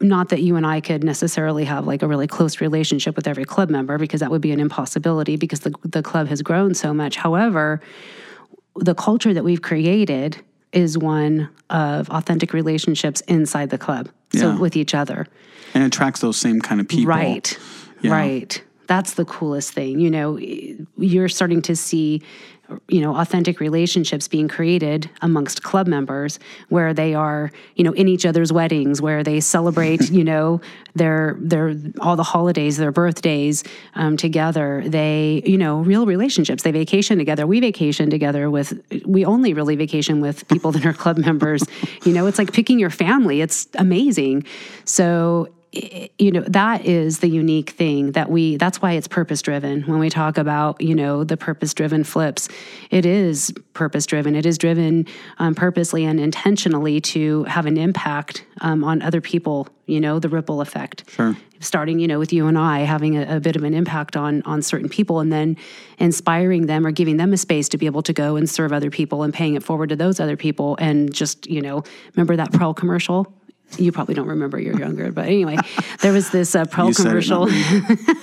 [0.00, 3.44] not that you and I could necessarily have like a really close relationship with every
[3.44, 6.92] club member because that would be an impossibility because the the club has grown so
[6.92, 7.16] much.
[7.16, 7.80] However,
[8.76, 14.08] the culture that we've created is one of authentic relationships inside the club.
[14.32, 14.58] So Yeah.
[14.58, 15.26] with each other.
[15.74, 17.06] And it attracts those same kind of people.
[17.06, 17.58] Right.
[18.00, 18.12] Yeah.
[18.12, 18.62] Right.
[18.86, 20.00] That's the coolest thing.
[20.00, 20.38] You know,
[20.96, 22.22] you're starting to see,
[22.88, 28.08] you know, authentic relationships being created amongst club members where they are, you know, in
[28.08, 30.60] each other's weddings, where they celebrate, you know,
[30.94, 34.82] their their all the holidays, their birthdays um, together.
[34.86, 36.62] They, you know, real relationships.
[36.62, 37.46] They vacation together.
[37.46, 38.80] We vacation together with.
[39.06, 41.62] We only really vacation with people that are club members.
[42.04, 43.40] You know, it's like picking your family.
[43.40, 44.44] It's amazing.
[44.84, 49.82] So you know that is the unique thing that we that's why it's purpose driven
[49.82, 52.48] when we talk about you know the purpose driven flips
[52.90, 55.06] it is purpose driven it is driven
[55.38, 60.28] um, purposely and intentionally to have an impact um, on other people you know the
[60.28, 61.04] ripple effect.
[61.10, 61.36] Sure.
[61.60, 64.42] starting you know with you and i having a, a bit of an impact on
[64.42, 65.56] on certain people and then
[65.98, 68.90] inspiring them or giving them a space to be able to go and serve other
[68.90, 71.84] people and paying it forward to those other people and just you know
[72.16, 73.32] remember that pearl commercial
[73.78, 75.56] you probably don't remember you're younger but anyway
[76.00, 77.50] there was this uh, pearl You said it, commercial.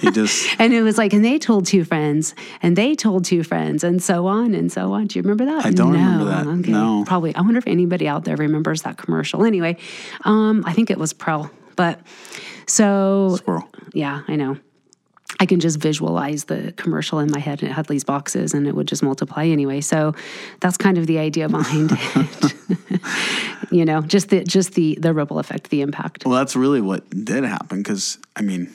[0.02, 3.44] You just and it was like and they told two friends and they told two
[3.44, 6.00] friends and so on and so on do you remember that I don't no.
[6.00, 6.48] remember that.
[6.48, 7.04] okay No.
[7.08, 9.78] probably i wonder if anybody out there remembers that commercial anyway
[10.26, 12.00] um i think it was pearl but
[12.68, 13.68] so squirrel.
[13.94, 14.58] yeah, I know.
[15.40, 18.68] I can just visualize the commercial in my head and it had these boxes and
[18.68, 19.82] it would just multiply anyway.
[19.82, 20.16] So
[20.60, 22.54] that's kind of the idea behind it.
[23.72, 26.26] you know, just the just the the ripple effect, the impact.
[26.26, 28.66] Well, that's really what did happen because I mean,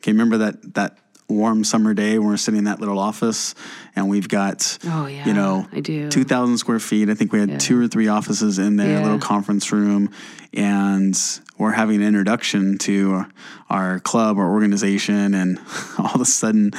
[0.00, 0.98] can you remember that that
[1.32, 3.54] warm summer day when we're sitting in that little office
[3.96, 6.08] and we've got Oh, yeah, you know I do.
[6.10, 7.08] two thousand square feet.
[7.08, 10.10] I think we had two or three offices in there, a little conference room,
[10.52, 11.18] and
[11.58, 13.24] we're having an introduction to
[13.70, 15.58] our club, our organization, and
[15.98, 16.72] all of a sudden,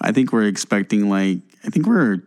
[0.00, 2.18] I think we're expecting like I think we're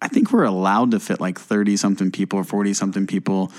[0.00, 3.50] I think we're allowed to fit like 30 something people or 40 something people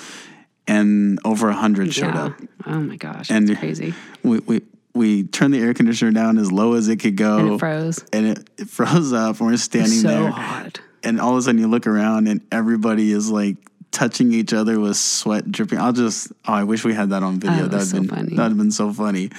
[0.67, 2.25] and over 100 showed yeah.
[2.25, 2.41] up.
[2.65, 3.93] Oh my gosh, And it's crazy.
[4.23, 4.61] We, we,
[4.95, 7.37] we turned the air conditioner down as low as it could go.
[7.37, 8.05] And it froze.
[8.13, 10.29] And it, it froze up and we're standing So there.
[10.31, 10.79] hot.
[11.03, 13.57] And all of a sudden you look around and everybody is like
[13.91, 15.79] touching each other with sweat dripping.
[15.79, 17.65] I'll just, oh, I wish we had that on video.
[17.65, 18.35] Oh, that was would so been, funny.
[18.35, 19.29] That would have been so funny.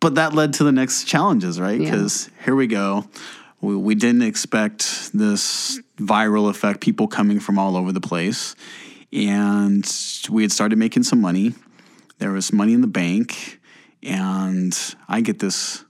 [0.00, 1.80] but that led to the next challenges, right?
[1.80, 1.90] Yeah.
[1.90, 3.04] Because here we go.
[3.60, 8.54] We, we didn't expect this viral effect, people coming from all over the place.
[9.12, 9.90] And
[10.30, 11.54] we had started making some money.
[12.18, 13.57] There was money in the bank.
[14.02, 14.76] And
[15.08, 15.84] I get this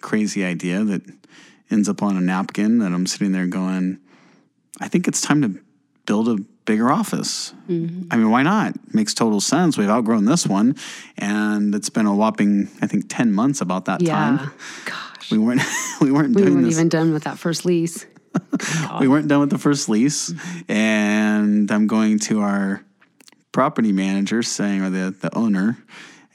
[0.00, 1.02] crazy idea that
[1.70, 3.98] ends up on a napkin that I'm sitting there going,
[4.80, 5.60] I think it's time to
[6.06, 7.52] build a bigger office.
[7.68, 8.08] Mm-hmm.
[8.10, 8.74] I mean, why not?
[8.94, 9.76] Makes total sense.
[9.76, 10.76] We've outgrown this one,
[11.18, 14.14] and it's been a whopping, I think, ten months about that Yeah.
[14.14, 14.52] time.
[14.84, 15.30] Gosh.
[15.30, 15.62] We weren't
[16.00, 16.74] we weren't We weren't this.
[16.74, 18.06] even done with that first lease.
[19.00, 20.72] we weren't done with the first lease, mm-hmm.
[20.72, 22.84] and I'm going to our
[23.52, 25.76] property manager saying, or the the owner,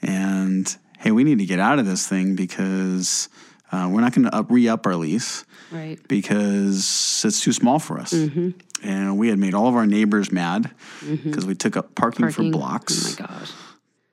[0.02, 3.28] and hey, we need to get out of this thing because
[3.72, 5.44] uh, we're not going to re up our lease.
[5.72, 5.98] Right.
[6.06, 8.12] because it's too small for us.
[8.12, 10.70] And we had made all of our neighbors mad
[11.04, 12.52] because we took up parking, Parking.
[12.52, 13.18] for blocks.
[13.18, 13.50] Oh my gosh.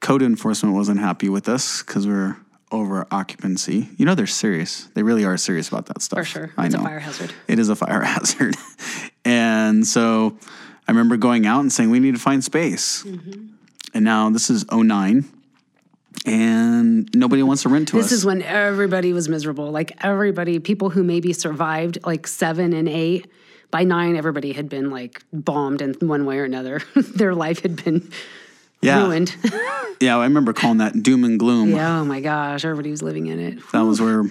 [0.02, 2.38] Code enforcement wasn't happy with us because we are
[2.72, 3.88] over occupancy.
[3.98, 4.86] You know, they're serious.
[4.96, 6.20] They really are serious about that stuff.
[6.20, 6.52] For sure.
[6.58, 6.82] I It's know.
[6.82, 7.32] a fire hazard.
[7.48, 8.56] It is a fire hazard.
[9.24, 10.38] and so
[10.88, 13.04] I remember going out and saying, we need to find space.
[13.04, 13.46] Mm-hmm.
[13.94, 15.26] And now this is 09
[16.26, 18.06] and nobody wants to rent to us.
[18.06, 19.72] This is when everybody was miserable.
[19.72, 23.28] Like everybody, people who maybe survived like seven and eight,
[23.72, 26.82] by nine, everybody had been like bombed in one way or another.
[26.96, 28.10] Their life had been
[28.82, 29.04] yeah.
[29.04, 29.36] ruined.
[30.00, 31.70] Yeah, I remember calling that doom and gloom.
[31.70, 32.00] yeah.
[32.00, 32.66] Oh my gosh.
[32.66, 33.60] Everybody was living in it.
[33.72, 34.26] That was where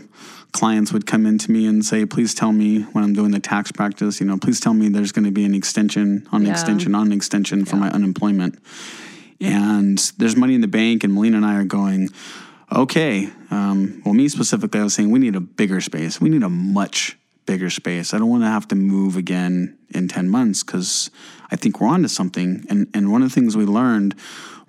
[0.52, 3.72] clients would come into me and say, please tell me when I'm doing the tax
[3.72, 6.52] practice, you know, please tell me there's going to be an extension on an Yeah.
[6.52, 8.58] extension on an extension for my unemployment.
[9.50, 12.10] And there's money in the bank, and Melina and I are going,
[12.70, 13.28] okay.
[13.50, 16.20] Um, well, me specifically, I was saying we need a bigger space.
[16.20, 18.14] We need a much bigger space.
[18.14, 21.10] I don't want to have to move again in 10 months because
[21.50, 22.64] I think we're onto something.
[22.68, 24.14] And, and one of the things we learned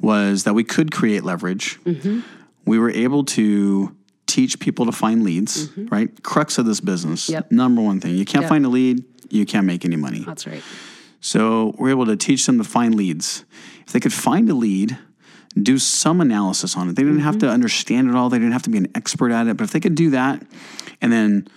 [0.01, 1.79] was that we could create leverage
[2.65, 3.95] we were able to
[4.27, 6.23] teach people to find leads, right?
[6.23, 7.29] Crux of this business.
[7.29, 7.51] Yep.
[7.51, 8.15] Number one thing.
[8.15, 8.49] You can't Yep.
[8.49, 10.23] find a lead, you can't make any money.
[10.25, 10.63] That's right.
[11.19, 13.45] So we're able to teach them to find leads.
[13.85, 14.97] If they could find a lead,
[15.61, 16.95] do some analysis on it.
[16.95, 17.53] They didn't have to mm-hmm.
[17.53, 19.79] understand it all, they didn't have to be an expert at it, but if they
[19.79, 20.41] could do that
[21.01, 21.47] and then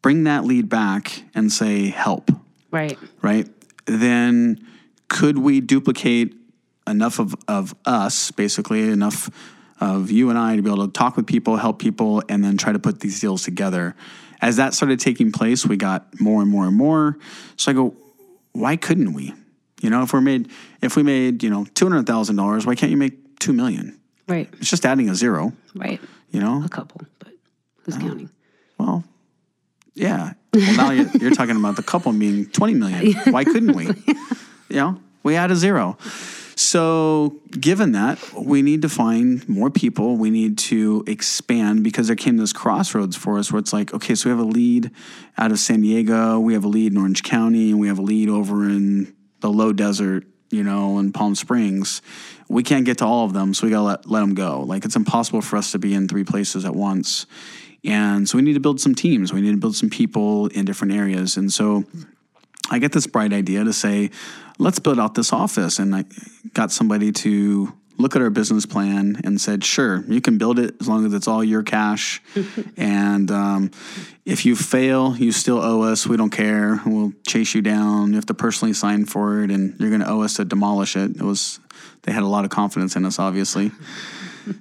[0.00, 2.30] bring that lead back and say, help,
[2.70, 2.98] Right.
[3.20, 3.48] right?
[3.86, 4.66] Then
[5.08, 6.34] could we duplicate
[6.86, 9.30] enough of, of us, basically, enough
[9.80, 12.56] of you and I to be able to talk with people, help people, and then
[12.56, 13.94] try to put these deals together?
[14.40, 17.18] As that started taking place, we got more and more and more.
[17.56, 17.94] So I go,
[18.52, 19.34] why couldn't we?
[19.82, 20.48] You know, if we're made,
[20.80, 23.98] if we made, you know, two hundred thousand dollars, why can't you make two million?
[24.28, 24.48] Right.
[24.54, 25.52] It's just adding a zero.
[25.74, 26.00] Right.
[26.30, 27.32] You know, A couple, but
[27.82, 28.06] who's uh-huh.
[28.06, 28.30] counting?
[28.78, 29.04] well,
[29.94, 30.32] yeah.
[30.54, 33.12] Well, now you're, you're talking about the couple being 20 million.
[33.32, 33.86] Why couldn't we?
[34.68, 35.98] You know, we add a zero.
[36.54, 40.16] So, given that, we need to find more people.
[40.16, 44.14] We need to expand because there came this crossroads for us where it's like, okay,
[44.14, 44.90] so we have a lead
[45.36, 48.02] out of San Diego, we have a lead in Orange County, and we have a
[48.02, 52.00] lead over in the low desert, you know, in Palm Springs.
[52.48, 54.62] We can't get to all of them, so we gotta let, let them go.
[54.62, 57.26] Like, it's impossible for us to be in three places at once.
[57.84, 59.32] And so we need to build some teams.
[59.32, 61.36] We need to build some people in different areas.
[61.36, 61.84] And so
[62.70, 64.10] I get this bright idea to say,
[64.58, 65.78] let's build out this office.
[65.78, 66.04] And I
[66.54, 70.74] got somebody to look at our business plan and said, sure, you can build it
[70.80, 72.20] as long as it's all your cash.
[72.76, 73.70] and um,
[74.26, 76.06] if you fail, you still owe us.
[76.06, 76.80] We don't care.
[76.84, 78.08] We'll chase you down.
[78.10, 80.96] You have to personally sign for it, and you're going to owe us to demolish
[80.96, 81.16] it.
[81.16, 81.60] It was,
[82.02, 83.70] they had a lot of confidence in us, obviously.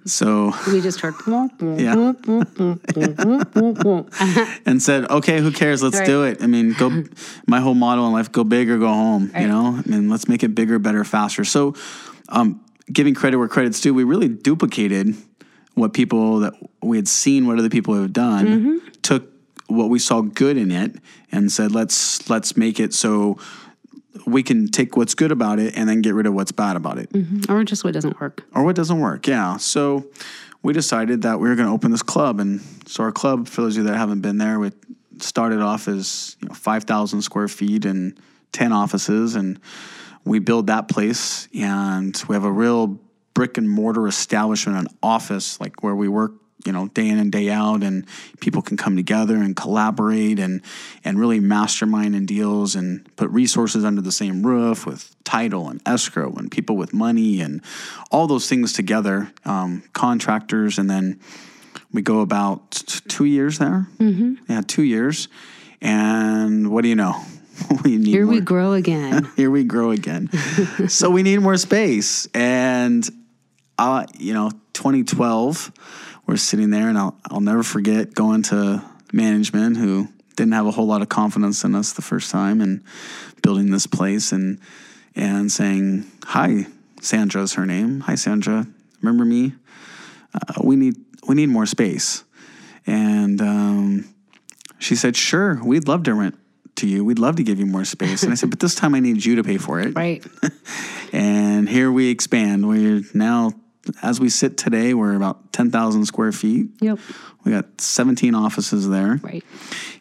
[0.06, 1.16] So We just heard.
[1.28, 2.14] yeah.
[4.66, 5.82] and said, okay, who cares?
[5.82, 6.06] Let's Right.
[6.06, 6.44] do it.
[6.44, 7.04] I mean, go.
[7.48, 9.32] My whole motto in life: go big or go home.
[9.36, 11.44] You know, I mean, let's make it bigger, better, faster.
[11.44, 11.74] So,
[12.30, 15.16] um, giving credit where credit's due, we really duplicated
[15.76, 18.78] what people that we had seen, what other people have done, Mm-hmm.
[19.02, 19.32] took
[19.68, 20.96] what we saw good in it,
[21.32, 23.38] and said, let's let's make it so
[24.26, 26.98] we can take what's good about it and then get rid of what's bad about
[27.00, 27.10] it
[27.50, 28.44] or just what doesn't work.
[28.54, 29.26] or what doesn't work.
[29.26, 29.56] Yeah.
[29.58, 30.06] So
[30.62, 33.62] we decided that we were going to open this club, and so our club, for
[33.62, 34.72] those of you that haven't been there, we
[35.20, 38.20] started off as you know, five thousand square feet and
[38.52, 39.58] ten offices, and
[40.26, 43.00] we build that place, and we have a real
[43.34, 46.34] brick and mortar establishment, an office like where we work.
[46.64, 48.06] You know, day in and day out, and
[48.40, 50.62] people can come together and collaborate and
[51.04, 55.82] and really mastermind and deals and put resources under the same roof with title and
[55.88, 57.64] escrow and people with money and
[58.12, 59.34] all those things together.
[59.44, 61.20] Um, contractors, and then
[61.92, 62.72] we go about
[63.08, 63.88] two years there.
[63.98, 64.36] Mm-hmm.
[64.48, 65.30] Yeah, two years.
[65.82, 67.20] And what do you know?
[67.84, 69.30] we need Here more, we grow again.
[69.36, 70.30] here we grow again.
[70.88, 72.28] so we need more space.
[72.34, 73.08] And
[73.78, 75.72] uh, you know, 2012,
[76.28, 78.84] we're sitting there, and I'll I'll never forget going to
[79.14, 82.84] management who didn't have a whole lot of confidence in us the first time and
[83.42, 84.60] building this place and
[85.16, 86.66] and saying hi
[87.02, 88.66] sandra's her name hi sandra
[89.02, 89.54] remember me
[90.34, 90.96] uh, we need
[91.28, 92.24] we need more space
[92.88, 94.06] and um,
[94.80, 96.38] she said sure we'd love to rent
[96.82, 98.94] to you we'd love to give you more space and i said but this time
[98.94, 100.24] i need you to pay for it Right.
[101.14, 103.54] and here we expand we're now
[104.04, 107.00] as we sit today we're about 10000 square feet Yep.
[107.44, 109.44] we got 17 offices there Right.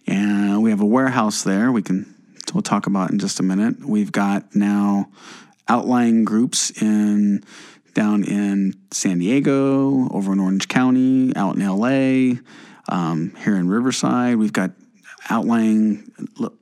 [0.06, 1.72] and we have a warehouse there.
[1.72, 2.14] We can
[2.52, 3.84] we'll talk about in just a minute.
[3.86, 5.08] We've got now
[5.68, 7.44] outlying groups in
[7.94, 12.40] down in San Diego, over in Orange County, out in LA,
[12.88, 14.36] um, here in Riverside.
[14.36, 14.72] We've got
[15.28, 16.10] outlying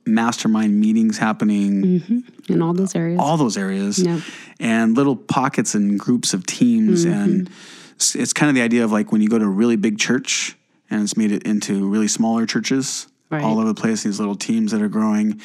[0.05, 1.81] mastermind meetings happening.
[1.83, 2.53] Mm-hmm.
[2.53, 3.19] In all those areas.
[3.19, 3.99] all those areas.
[3.99, 4.21] Yep.
[4.59, 7.05] and little pockets and groups of teams.
[7.05, 7.19] Mm-hmm.
[7.21, 7.49] And
[7.95, 9.97] it's, it's kind of the idea of like when you go to a really big
[9.99, 10.57] church
[10.89, 13.43] and it's made it into really smaller churches Right.
[13.43, 15.39] all over the place these little teams that are growing.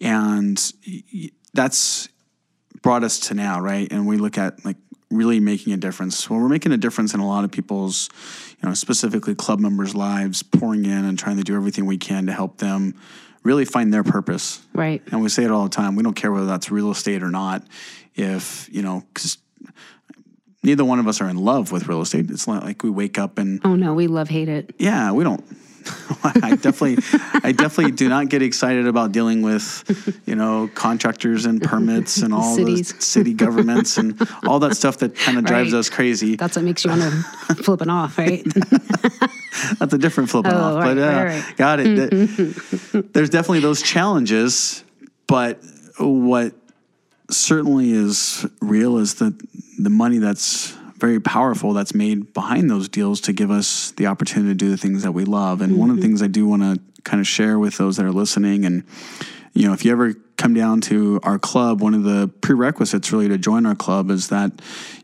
[0.00, 0.60] And
[1.54, 2.08] that's
[2.82, 3.86] brought us to now right?
[3.92, 4.76] And we look at like
[5.10, 8.08] really making a difference well we're making a difference in a lot of people's
[8.62, 12.26] you know specifically club members lives pouring in and trying to do everything we can
[12.26, 12.94] to help them
[13.42, 15.02] really find their purpose Right.
[15.10, 15.96] and we say it all the time.
[15.96, 17.64] We don't care whether that's real estate or not.
[18.14, 19.38] If, you know, because
[20.62, 22.30] neither one of us are in love with real estate.
[22.30, 24.74] It's not like we wake up and, Oh no, we love hate it.
[24.78, 25.42] yeah, we don't.
[26.24, 26.98] I definitely,
[27.42, 32.34] I definitely do not get excited about dealing with, you know, contractors and permits and
[32.34, 32.94] all the Cities.
[33.04, 35.78] city governments and all that stuff that kind of drives Right.
[35.78, 36.36] us crazy.
[36.36, 38.44] That's what makes you want to flip it off, right?
[39.78, 40.84] That's a different flipping Oh, off.
[40.84, 42.10] right, but uh, right, got it.
[42.10, 44.84] Th- There's definitely those challenges,
[45.26, 45.60] but
[45.98, 46.54] what
[47.30, 49.34] certainly is real is that
[49.78, 54.50] the money that's very powerful that's made behind those deals to give us the opportunity
[54.50, 55.60] to do the things that we love.
[55.60, 58.04] And one of the things I do want to kind of share with those that
[58.04, 58.84] are listening and
[59.52, 63.28] you know, if you ever come down to our club, one of the prerequisites really
[63.28, 64.52] to join our club is that,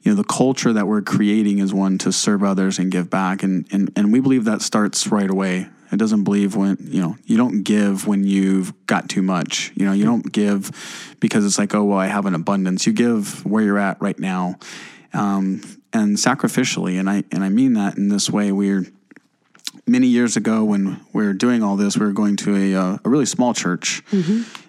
[0.03, 3.43] you know, the culture that we're creating is one to serve others and give back.
[3.43, 5.67] And, and, and we believe that starts right away.
[5.93, 9.73] It doesn't believe when, you know, you don't give when you've got too much.
[9.75, 12.87] You know, you don't give because it's like, oh, well, I have an abundance.
[12.87, 14.59] You give where you're at right now
[15.13, 15.63] um,
[15.97, 16.99] and sacrificially.
[16.99, 18.53] And I, and I mean that in this way.
[18.53, 18.87] We're,
[19.87, 22.99] many years ago when we were doing all this, we were going to a, uh,
[23.05, 24.03] a really small church,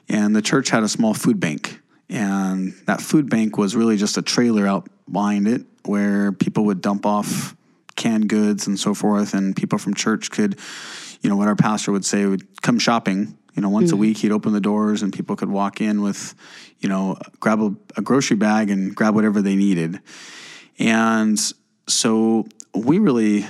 [0.10, 1.82] and the church had a small food bank.
[2.10, 6.82] And that food bank was really just a trailer out behind it where people would
[6.82, 7.56] dump off
[7.96, 9.34] canned goods and so forth.
[9.34, 10.58] And people from church could,
[11.22, 13.38] you know, what our pastor would say would come shopping.
[13.56, 16.36] You know, once a week he'd open the doors and people could walk in with,
[16.80, 20.00] you know, grab a, a grocery bag and grab whatever they needed.
[20.80, 21.40] And
[21.88, 23.46] so we really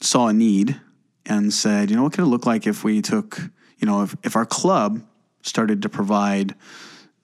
[0.00, 0.80] saw a need
[1.26, 3.40] and said, you know, what could it look like if we took,
[3.78, 5.02] you know, if, if our club
[5.42, 6.54] started to provide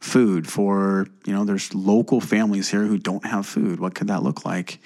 [0.01, 3.81] food for, you know, there's local families here who don't have food.
[3.81, 4.79] What could that look like?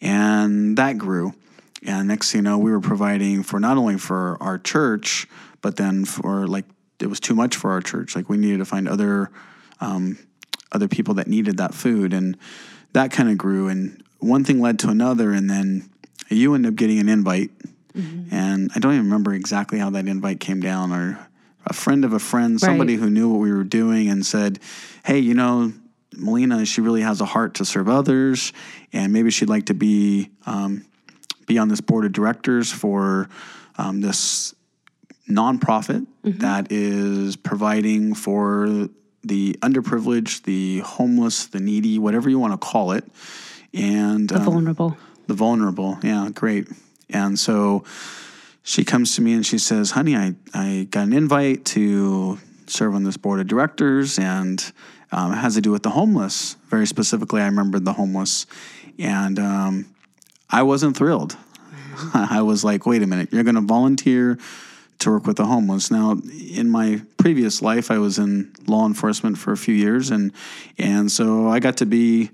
[0.00, 1.34] And that grew.
[1.84, 5.26] And next thing you know, we were providing for not only for our church,
[5.60, 6.64] but then for like,
[7.00, 8.14] it was too much for our church.
[8.14, 9.30] Like we needed to find other,
[9.80, 10.18] um,
[10.70, 12.12] other people that needed that food.
[12.12, 12.38] And
[12.92, 13.68] that kind of grew.
[13.68, 15.32] And one thing led to another.
[15.32, 15.90] And then
[16.28, 17.50] you end up getting an invite
[18.30, 21.18] and I don't even remember exactly how that invite came down, or
[21.66, 23.02] a friend of a friend, somebody Right.
[23.04, 24.58] who knew what we were doing, and said,
[25.04, 25.72] "Hey, you know,
[26.16, 28.54] Melina, she really has a heart to serve others,
[28.94, 30.86] and maybe she'd like to be um,
[31.46, 33.28] be on this board of directors for
[33.76, 34.54] um, this
[35.28, 38.88] nonprofit that is providing for
[39.22, 43.04] the underprivileged, the homeless, the needy, whatever you want to call it,
[43.74, 44.96] and The um, vulnerable.
[45.26, 45.98] the vulnerable.
[46.02, 46.68] Yeah, great.
[47.10, 47.84] And so
[48.62, 52.94] she comes to me and she says, Honey, I, I got an invite to serve
[52.94, 54.72] on this board of directors and
[55.10, 56.56] um, it has to do with the homeless.
[56.68, 58.46] Very specifically, I remembered the homeless.
[58.98, 59.94] And um,
[60.48, 61.36] I wasn't thrilled.
[62.14, 64.38] I was like, wait a minute, you're going to volunteer
[65.00, 65.90] to work with the homeless.
[65.90, 66.12] Now,
[66.54, 70.32] in my previous life, I was in law enforcement for a few years, and
[70.78, 72.30] and so I got to be,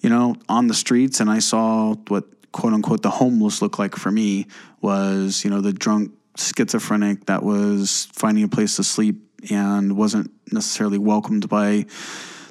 [0.00, 3.96] you know, on the streets, and I saw what quote unquote the homeless look like
[3.96, 4.46] for me
[4.80, 9.16] was, you know, the drunk schizophrenic that was finding a place to sleep
[9.50, 11.86] and wasn't necessarily welcomed by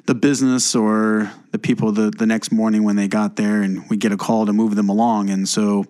[0.06, 3.96] the business or the people the, the next morning when they got there and we
[3.96, 5.30] get a call to move them along.
[5.30, 5.84] And so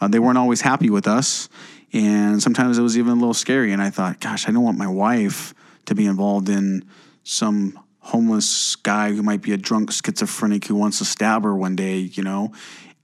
[0.00, 1.48] uh, they weren't always happy with us
[1.92, 4.78] and sometimes it was even a little scary and i thought gosh i don't want
[4.78, 5.54] my wife
[5.86, 6.84] to be involved in
[7.24, 11.76] some homeless guy who might be a drunk schizophrenic who wants to stab her one
[11.76, 12.50] day you know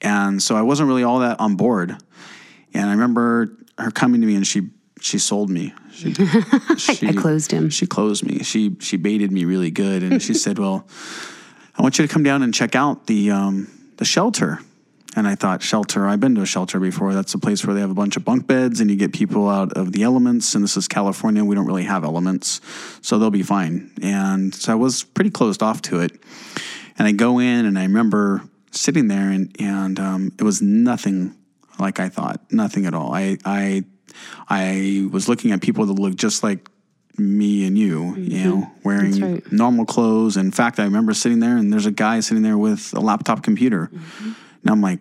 [0.00, 1.96] and so i wasn't really all that on board
[2.76, 4.68] And I remember her coming to me and she
[5.00, 5.72] she sold me.
[5.92, 6.14] She,
[6.76, 7.70] she I closed him.
[7.70, 8.42] She closed me.
[8.42, 10.86] She she baited me really good, and she said, "Well,
[11.78, 14.60] I want you to come down and check out the um, the shelter."
[15.16, 16.06] And I thought, shelter.
[16.06, 17.14] I've been to a shelter before.
[17.14, 19.48] That's a place where they have a bunch of bunk beds, and you get people
[19.48, 20.54] out of the elements.
[20.54, 21.42] And this is California.
[21.42, 22.60] We don't really have elements,
[23.00, 23.90] so they'll be fine.
[24.02, 26.12] And so I was pretty closed off to it.
[26.98, 28.42] And I go in, and I remember
[28.72, 31.34] sitting there, and and um, it was nothing
[31.78, 32.40] like I thought.
[32.52, 33.14] Nothing at all.
[33.14, 33.84] I I
[34.48, 36.68] I was looking at people that looked just like
[37.18, 39.32] me and you, you know, wearing Mm-hmm.
[39.32, 39.52] right.
[39.52, 40.36] normal clothes.
[40.36, 43.42] In fact, I remember sitting there and there's a guy sitting there with a laptop
[43.42, 43.90] computer.
[43.92, 44.32] Mm-hmm.
[44.66, 44.98] And I'm like,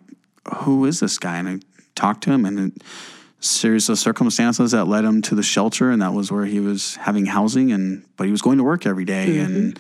[0.58, 1.38] who is this guy?
[1.38, 1.60] And I
[1.96, 5.90] talked to him and a series of circumstances that led him to the shelter.
[5.90, 8.86] And that was where he was having housing and, but he was going to work
[8.86, 9.40] every day.
[9.40, 9.56] Mm-hmm.
[9.56, 9.80] And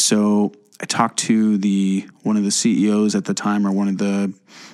[0.00, 3.98] so I talked to the, one of the CEOs at the time or one of
[3.98, 4.32] the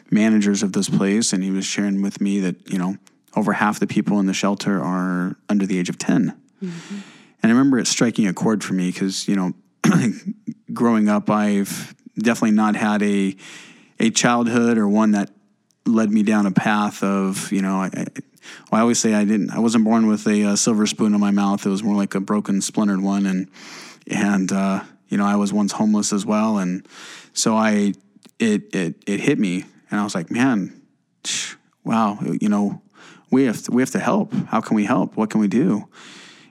[0.08, 1.32] managers of this place.
[1.32, 2.96] And he was sharing with me that, you know,
[3.34, 6.40] over half the people in the shelter are under the age of 10.
[6.62, 6.98] Mm-hmm.
[7.42, 9.52] And I remember it striking a chord for me because, you know,
[10.72, 13.34] growing up, I've definitely not had a
[14.00, 15.30] a childhood or one that
[15.86, 18.06] led me down a path of, you know, I, I,
[18.72, 21.30] I always say I didn't, I wasn't born with a, uh silver spoon in my
[21.30, 21.66] mouth.
[21.66, 23.48] It was more like a broken, splintered one, and
[24.10, 26.86] and uh, you know, I was once homeless as well, and
[27.32, 27.94] so I,
[28.38, 30.80] it it it hit me, and I was like, man,
[31.84, 32.80] wow, you know,
[33.30, 34.32] we have to, we have to help.
[34.32, 35.16] How can we help?
[35.16, 35.88] What can we do?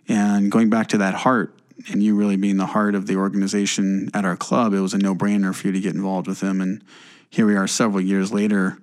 [0.08, 1.54] And going back to that heart,
[1.92, 4.98] and you really being the heart of the organization at our club, it was a
[4.98, 6.62] no brainer for you to get involved with them.
[6.62, 6.84] And
[7.30, 8.78] here we are several years later.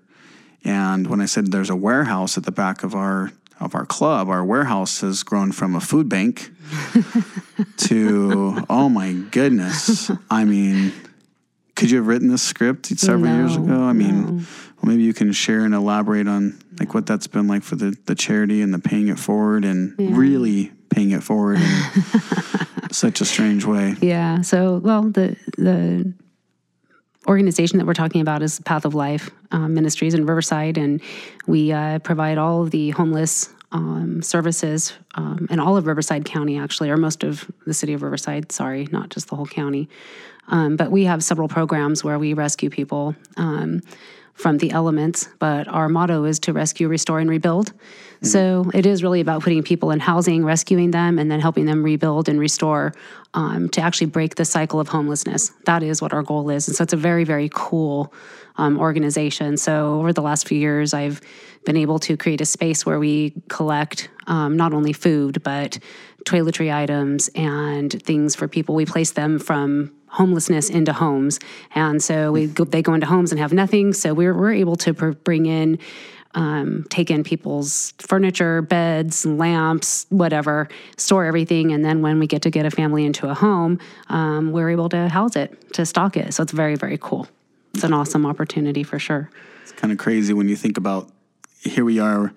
[0.65, 3.31] And when I said there's a warehouse at the back of our
[3.61, 6.51] of our club, our warehouse has grown from a food bank
[7.77, 10.11] to oh my goodness.
[10.31, 10.93] I mean,
[11.77, 13.83] could you have written this script several years ago?
[13.83, 14.33] I mean, no.
[14.33, 17.97] well, maybe you can share and elaborate on like what that's been like for the,
[18.07, 23.25] the charity and the paying it forward and really paying it forward in such a
[23.25, 23.97] strange way.
[24.01, 24.41] Yeah.
[24.43, 26.15] So, well, the the
[27.27, 31.01] organization that we're talking about is Path of Life um, Ministries in Riverside, and
[31.47, 36.59] we uh, provide all of the homeless um, services um, in all of Riverside County,
[36.59, 38.53] actually, or most of the city of Riverside.
[38.53, 39.89] Sorry, not just the whole county.
[40.49, 43.81] Um, but we have several programs where we rescue people um,
[44.35, 45.29] from the elements.
[45.39, 47.73] But our motto is to rescue, restore, and rebuild.
[48.25, 51.83] So it is really about putting people in housing, rescuing them, and then helping them
[51.83, 52.95] rebuild and restore
[53.35, 55.53] um, to actually break the cycle of homelessness.
[55.67, 56.67] That is what our goal is.
[56.67, 58.15] And so it's a very, very cool
[58.57, 59.59] um, organization.
[59.59, 61.21] So over the last few years, I've
[61.67, 65.79] been able to create a space where we collect um, not only food, but
[66.25, 68.75] toiletry items and things for people.
[68.75, 71.41] We place them from homelessness into homes.
[71.75, 73.93] And so we go, they go into homes and have nothing.
[73.93, 75.79] So we're, we're able to pr- bring in
[76.37, 81.73] um, take in people's furniture, beds, lamps, whatever, store everything.
[81.73, 84.89] And then when we get to get a family into a home, um, we're able
[84.89, 86.35] to house it, to stock it.
[86.35, 87.29] So it's very, very cool.
[87.73, 89.31] It's an awesome opportunity for sure.
[89.63, 91.09] It's kind of crazy when you think about
[91.61, 92.33] here we are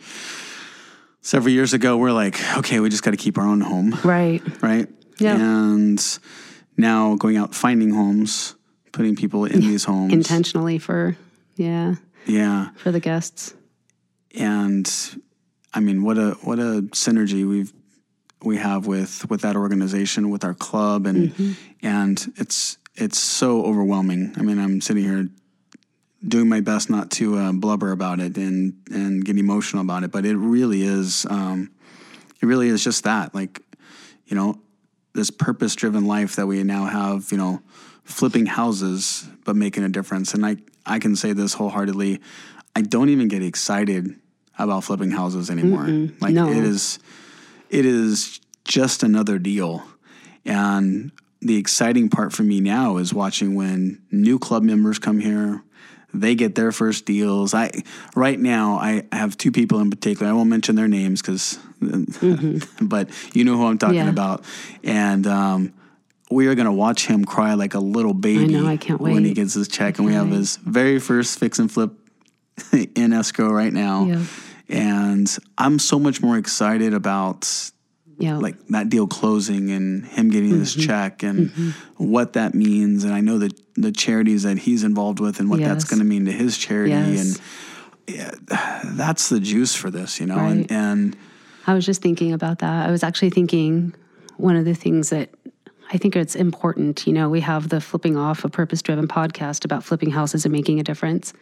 [1.21, 3.97] several years ago, we're like, okay, we just got to keep our own home.
[4.03, 4.41] Right.
[4.61, 4.88] right?
[5.19, 5.36] Yeah.
[5.36, 6.19] And
[6.78, 8.55] now going out finding homes,
[8.91, 10.13] putting people in these homes.
[10.13, 11.17] Intentionally for,
[11.55, 12.69] yeah, Yeah.
[12.75, 13.53] for the guests.
[14.36, 14.89] And
[15.73, 17.73] I mean, what a what a synergy we've
[18.43, 21.51] we have with with that organization, with our club, and Mm-hmm.
[21.82, 24.34] and it's it's so overwhelming.
[24.38, 25.28] I mean, I'm sitting here
[26.28, 30.11] doing my best not to uh, blubber about it and and get emotional about it,
[30.11, 31.25] but it really is.
[31.30, 31.71] Um,
[32.41, 33.61] it really is just that, like
[34.28, 34.59] you know,
[35.18, 37.32] this purpose driven life that we now have.
[37.32, 37.61] You know,
[38.03, 40.34] flipping houses but making a difference.
[40.34, 42.22] And I I can say this wholeheartedly.
[42.76, 44.15] I don't even get excited
[44.57, 45.88] about flipping houses anymore.
[46.22, 46.47] Like No.
[46.49, 46.99] it is
[47.70, 49.84] it is just another deal.
[50.45, 51.11] And
[51.41, 55.63] the exciting part for me now is watching when new club members come here,
[56.14, 57.53] they get their first deals.
[57.53, 57.72] I
[58.16, 60.32] right now I have two people in particular.
[60.32, 61.60] I won't mention their names because,
[62.82, 64.10] but you know who I'm talking Yeah.
[64.10, 64.43] about.
[64.84, 65.74] And um,
[66.32, 68.43] we are going to watch him cry like a little baby.
[68.43, 69.97] I know, I can't wait when he gets his check.
[69.97, 71.91] And we have his very first fix and flip
[72.95, 74.05] in escrow right now.
[74.05, 74.24] Yeah.
[74.70, 77.72] And I'm so much more excited about
[78.20, 78.38] Yeah.
[78.38, 80.88] like that deal closing and him getting this Mm-hmm.
[80.88, 81.51] check and
[81.97, 83.03] what that means.
[83.03, 86.05] And I know that the charities that he's involved with and what that's going to
[86.05, 86.91] mean to his charity.
[86.91, 87.39] Yes.
[88.07, 88.32] And yeah,
[88.84, 90.38] that's the juice for this, you know?
[90.38, 90.51] Right.
[90.51, 91.18] And, and
[91.68, 92.88] I was just thinking about that.
[92.88, 93.93] I was actually thinking
[94.38, 95.30] one of the things that
[95.91, 97.05] I think it's important.
[97.05, 100.51] You know, we have the Flipping Off, a purpose driven podcast about flipping houses and
[100.51, 101.34] making a difference.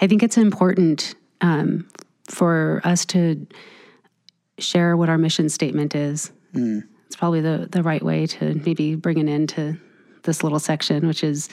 [0.00, 1.86] I think it's important um,
[2.28, 3.46] for us to
[4.58, 6.32] share what our mission statement is.
[6.52, 6.80] Hmm.
[7.06, 9.78] It's probably the, the right way to maybe bring it into
[10.24, 11.48] this little section, which is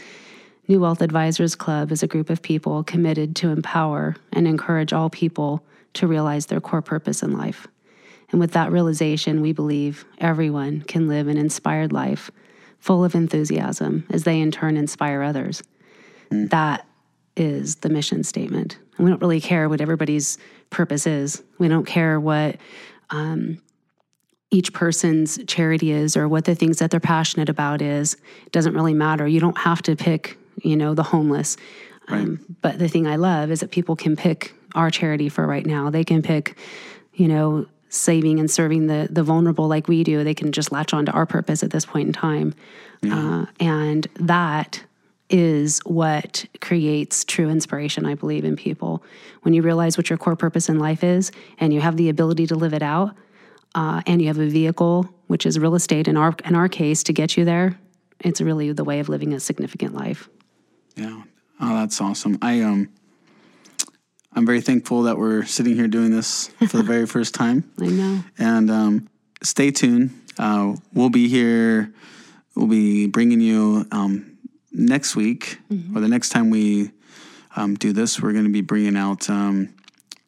[0.68, 5.10] New Wealth Advisors Club is a group of people committed to empower and encourage all
[5.10, 7.68] people to realize their core purpose in life.
[8.32, 12.32] And with that realization, we believe everyone can live an inspired life
[12.80, 15.64] full of enthusiasm as they in turn inspire others.
[16.32, 16.48] Hmm.
[16.48, 16.88] That
[17.38, 18.78] is the mission statement.
[18.98, 20.38] And we don't really care what everybody's
[20.70, 21.44] purpose is.
[21.60, 22.58] We don't care what
[23.16, 23.62] um,
[24.52, 28.16] each person's charity is or what the things that they're passionate about is.
[28.46, 29.28] It doesn't really matter.
[29.28, 31.58] You don't have to pick, you know, the homeless.
[32.08, 35.66] Um, but the thing I love is that people can pick our charity for right
[35.66, 35.90] now.
[35.90, 36.58] They can pick,
[37.14, 40.24] you know, saving and serving the the vulnerable like we do.
[40.24, 42.54] They can just latch on to our purpose at this point in time,
[43.10, 44.84] uh, and that
[45.30, 48.06] is what creates true inspiration.
[48.06, 49.04] I believe in people
[49.42, 52.48] when you realize what your core purpose in life is, and you have the ability
[52.48, 53.16] to live it out,
[53.74, 57.04] uh, and you have a vehicle, which is real estate in our in our case,
[57.04, 57.80] to get you there.
[58.20, 60.30] It's really the way of living a significant life.
[60.96, 61.24] Yeah.
[61.60, 62.38] Oh, that's awesome.
[62.42, 62.90] I um
[64.36, 67.72] I'm very thankful that we're sitting here doing this for the very first time.
[67.80, 68.24] I know.
[68.38, 69.10] And um,
[69.42, 70.12] stay tuned.
[70.38, 71.94] Uh, we'll be here.
[72.54, 74.35] We'll be bringing you um,
[74.76, 75.58] next week
[75.96, 76.92] or the next time we
[77.56, 78.22] um, do this.
[78.22, 79.74] We're going to be bringing out um,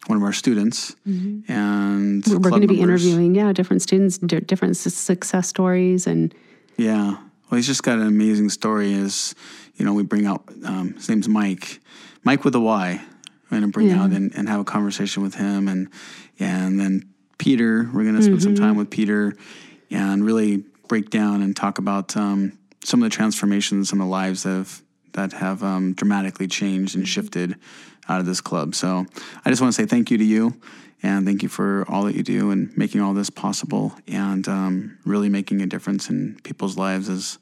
[0.06, 3.04] one of our students and We're going to be members.
[3.06, 6.34] interviewing, yeah, different students, di- different su- success stories, and
[6.76, 7.16] Yeah.
[7.50, 8.92] Well, he's just got an amazing story.
[8.92, 9.34] Is
[9.76, 11.80] you know we bring out um, his name's Mike,
[12.24, 13.00] Mike with a Y.
[13.50, 14.02] We're gonna bring Yeah.
[14.02, 15.88] out and, and have a conversation with him, and
[16.38, 17.04] and then
[17.38, 17.88] Peter.
[17.92, 19.34] We're gonna spend some time with Peter,
[19.90, 22.52] and really break down and talk about um,
[22.88, 24.82] some of the transformations, some of the lives that have
[25.12, 27.56] that have um, dramatically changed and shifted
[28.08, 28.74] out of this club.
[28.74, 29.04] So
[29.44, 30.60] I just want to say thank you to you.
[31.02, 34.98] And thank you for all that you do and making all this possible and um,
[35.04, 37.38] really making a difference in people's lives as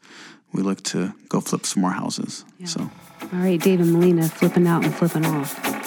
[0.52, 2.44] we look to go flip some more houses.
[2.66, 2.90] So.
[3.22, 5.85] all right, Dave and Melina flipping out and flipping off.